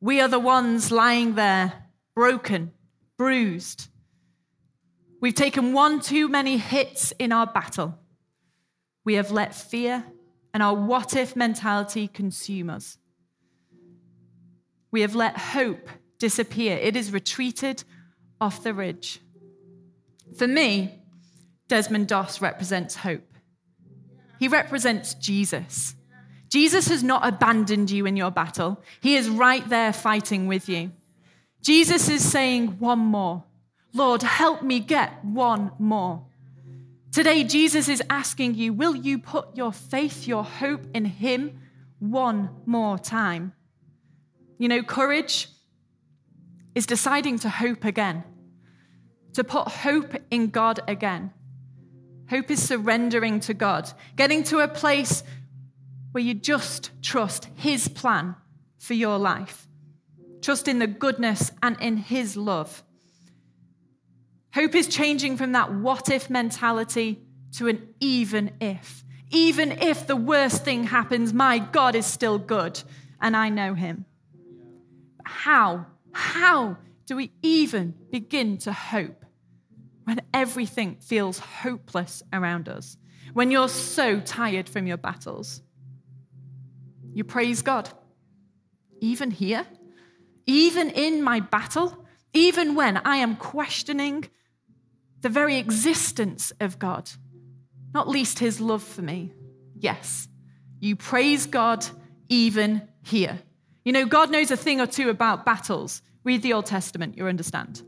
We 0.00 0.20
are 0.20 0.28
the 0.28 0.38
ones 0.38 0.90
lying 0.90 1.34
there, 1.34 1.84
broken, 2.14 2.72
bruised. 3.16 3.88
We've 5.20 5.34
taken 5.34 5.72
one 5.72 6.00
too 6.00 6.28
many 6.28 6.56
hits 6.56 7.12
in 7.18 7.32
our 7.32 7.46
battle. 7.46 7.98
We 9.04 9.14
have 9.14 9.30
let 9.30 9.54
fear 9.54 10.04
and 10.54 10.62
our 10.62 10.74
what 10.74 11.16
if 11.16 11.34
mentality 11.34 12.08
consume 12.08 12.70
us. 12.70 12.98
We 14.90 15.02
have 15.02 15.14
let 15.14 15.36
hope 15.36 15.88
disappear. 16.18 16.76
It 16.78 16.96
is 16.96 17.12
retreated 17.12 17.84
off 18.40 18.62
the 18.62 18.72
ridge. 18.72 19.20
For 20.36 20.46
me, 20.46 21.02
Desmond 21.68 22.06
Doss 22.08 22.40
represents 22.40 22.94
hope. 22.96 23.27
He 24.38 24.48
represents 24.48 25.14
Jesus. 25.14 25.94
Jesus 26.48 26.88
has 26.88 27.02
not 27.02 27.26
abandoned 27.26 27.90
you 27.90 28.06
in 28.06 28.16
your 28.16 28.30
battle, 28.30 28.82
He 29.00 29.16
is 29.16 29.28
right 29.28 29.68
there 29.68 29.92
fighting 29.92 30.46
with 30.46 30.68
you. 30.68 30.92
Jesus 31.62 32.08
is 32.08 32.26
saying, 32.26 32.78
One 32.78 33.00
more. 33.00 33.44
Lord, 33.94 34.22
help 34.22 34.62
me 34.62 34.80
get 34.80 35.24
one 35.24 35.72
more. 35.78 36.24
Today, 37.10 37.42
Jesus 37.42 37.88
is 37.88 38.02
asking 38.10 38.54
you, 38.54 38.72
Will 38.72 38.94
you 38.94 39.18
put 39.18 39.56
your 39.56 39.72
faith, 39.72 40.26
your 40.26 40.44
hope 40.44 40.86
in 40.94 41.04
Him 41.04 41.60
one 41.98 42.50
more 42.66 42.98
time? 42.98 43.52
You 44.58 44.68
know, 44.68 44.82
courage 44.82 45.48
is 46.74 46.86
deciding 46.86 47.38
to 47.40 47.48
hope 47.48 47.84
again, 47.84 48.24
to 49.34 49.44
put 49.44 49.68
hope 49.68 50.14
in 50.30 50.48
God 50.48 50.80
again. 50.86 51.32
Hope 52.30 52.50
is 52.50 52.66
surrendering 52.66 53.40
to 53.40 53.54
God, 53.54 53.90
getting 54.16 54.44
to 54.44 54.58
a 54.58 54.68
place 54.68 55.22
where 56.12 56.22
you 56.22 56.34
just 56.34 56.90
trust 57.02 57.48
His 57.54 57.88
plan 57.88 58.34
for 58.78 58.94
your 58.94 59.18
life. 59.18 59.66
Trust 60.42 60.68
in 60.68 60.78
the 60.78 60.86
goodness 60.86 61.50
and 61.62 61.80
in 61.80 61.96
His 61.96 62.36
love. 62.36 62.82
Hope 64.54 64.74
is 64.74 64.88
changing 64.88 65.36
from 65.36 65.52
that 65.52 65.72
what 65.72 66.10
if 66.10 66.30
mentality 66.30 67.20
to 67.52 67.68
an 67.68 67.94
even 68.00 68.52
if. 68.60 69.04
Even 69.30 69.72
if 69.72 70.06
the 70.06 70.16
worst 70.16 70.64
thing 70.64 70.84
happens, 70.84 71.32
my 71.32 71.58
God 71.58 71.94
is 71.94 72.06
still 72.06 72.38
good 72.38 72.82
and 73.20 73.36
I 73.36 73.48
know 73.48 73.74
Him. 73.74 74.04
But 75.16 75.26
how? 75.26 75.86
How 76.12 76.78
do 77.06 77.16
we 77.16 77.32
even 77.42 77.94
begin 78.10 78.58
to 78.58 78.72
hope? 78.72 79.24
When 80.08 80.22
everything 80.32 80.96
feels 81.00 81.38
hopeless 81.38 82.22
around 82.32 82.66
us, 82.66 82.96
when 83.34 83.50
you're 83.50 83.68
so 83.68 84.18
tired 84.20 84.66
from 84.66 84.86
your 84.86 84.96
battles. 84.96 85.60
You 87.12 87.24
praise 87.24 87.60
God. 87.60 87.90
Even 89.02 89.30
here, 89.30 89.66
even 90.46 90.88
in 90.88 91.22
my 91.22 91.40
battle, 91.40 92.06
even 92.32 92.74
when 92.74 92.96
I 92.96 93.16
am 93.16 93.36
questioning 93.36 94.24
the 95.20 95.28
very 95.28 95.56
existence 95.56 96.54
of 96.58 96.78
God, 96.78 97.10
not 97.92 98.08
least 98.08 98.38
his 98.38 98.62
love 98.62 98.82
for 98.82 99.02
me. 99.02 99.34
Yes, 99.76 100.26
you 100.80 100.96
praise 100.96 101.44
God 101.44 101.84
even 102.30 102.88
here. 103.02 103.40
You 103.84 103.92
know, 103.92 104.06
God 104.06 104.30
knows 104.30 104.50
a 104.50 104.56
thing 104.56 104.80
or 104.80 104.86
two 104.86 105.10
about 105.10 105.44
battles. 105.44 106.00
Read 106.24 106.40
the 106.40 106.54
Old 106.54 106.64
Testament, 106.64 107.14
you'll 107.14 107.28
understand. 107.28 107.82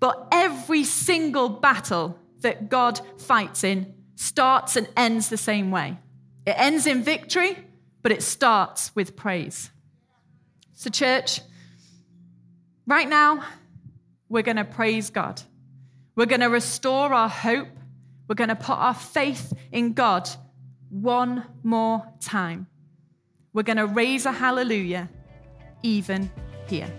But 0.00 0.28
every 0.32 0.84
single 0.84 1.48
battle 1.48 2.18
that 2.40 2.68
God 2.68 3.00
fights 3.18 3.64
in 3.64 3.94
starts 4.14 4.76
and 4.76 4.88
ends 4.96 5.28
the 5.28 5.36
same 5.36 5.70
way. 5.70 5.98
It 6.46 6.54
ends 6.56 6.86
in 6.86 7.02
victory, 7.02 7.58
but 8.02 8.12
it 8.12 8.22
starts 8.22 8.94
with 8.94 9.16
praise. 9.16 9.70
So, 10.74 10.90
church, 10.90 11.40
right 12.86 13.08
now, 13.08 13.42
we're 14.28 14.42
going 14.42 14.56
to 14.56 14.64
praise 14.64 15.10
God. 15.10 15.40
We're 16.14 16.26
going 16.26 16.40
to 16.40 16.46
restore 16.50 17.12
our 17.12 17.28
hope. 17.28 17.68
We're 18.28 18.34
going 18.34 18.48
to 18.48 18.56
put 18.56 18.76
our 18.78 18.94
faith 18.94 19.52
in 19.72 19.92
God 19.92 20.28
one 20.88 21.44
more 21.62 22.06
time. 22.20 22.66
We're 23.52 23.62
going 23.62 23.76
to 23.78 23.86
raise 23.86 24.26
a 24.26 24.32
hallelujah 24.32 25.08
even 25.82 26.30
here. 26.68 26.90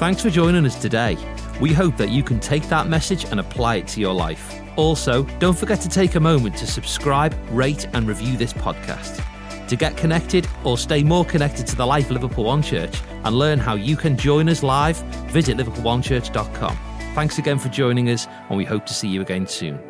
Thanks 0.00 0.22
for 0.22 0.30
joining 0.30 0.64
us 0.64 0.80
today. 0.80 1.18
We 1.60 1.74
hope 1.74 1.98
that 1.98 2.08
you 2.08 2.22
can 2.22 2.40
take 2.40 2.66
that 2.70 2.88
message 2.88 3.24
and 3.24 3.38
apply 3.38 3.76
it 3.76 3.86
to 3.88 4.00
your 4.00 4.14
life. 4.14 4.58
Also, 4.78 5.24
don't 5.40 5.58
forget 5.58 5.78
to 5.82 5.90
take 5.90 6.14
a 6.14 6.20
moment 6.20 6.56
to 6.56 6.66
subscribe, 6.66 7.36
rate, 7.50 7.86
and 7.92 8.08
review 8.08 8.38
this 8.38 8.54
podcast. 8.54 9.22
To 9.68 9.76
get 9.76 9.98
connected 9.98 10.48
or 10.64 10.78
stay 10.78 11.02
more 11.02 11.26
connected 11.26 11.66
to 11.66 11.76
the 11.76 11.84
life 11.84 12.06
of 12.06 12.12
Liverpool 12.12 12.44
One 12.44 12.62
Church 12.62 12.98
and 13.24 13.38
learn 13.38 13.58
how 13.58 13.74
you 13.74 13.94
can 13.94 14.16
join 14.16 14.48
us 14.48 14.62
live, 14.62 14.96
visit 15.32 15.58
liverpoolonechurch.com. 15.58 16.78
Thanks 17.14 17.36
again 17.36 17.58
for 17.58 17.68
joining 17.68 18.08
us, 18.08 18.26
and 18.48 18.56
we 18.56 18.64
hope 18.64 18.86
to 18.86 18.94
see 18.94 19.08
you 19.08 19.20
again 19.20 19.46
soon. 19.46 19.89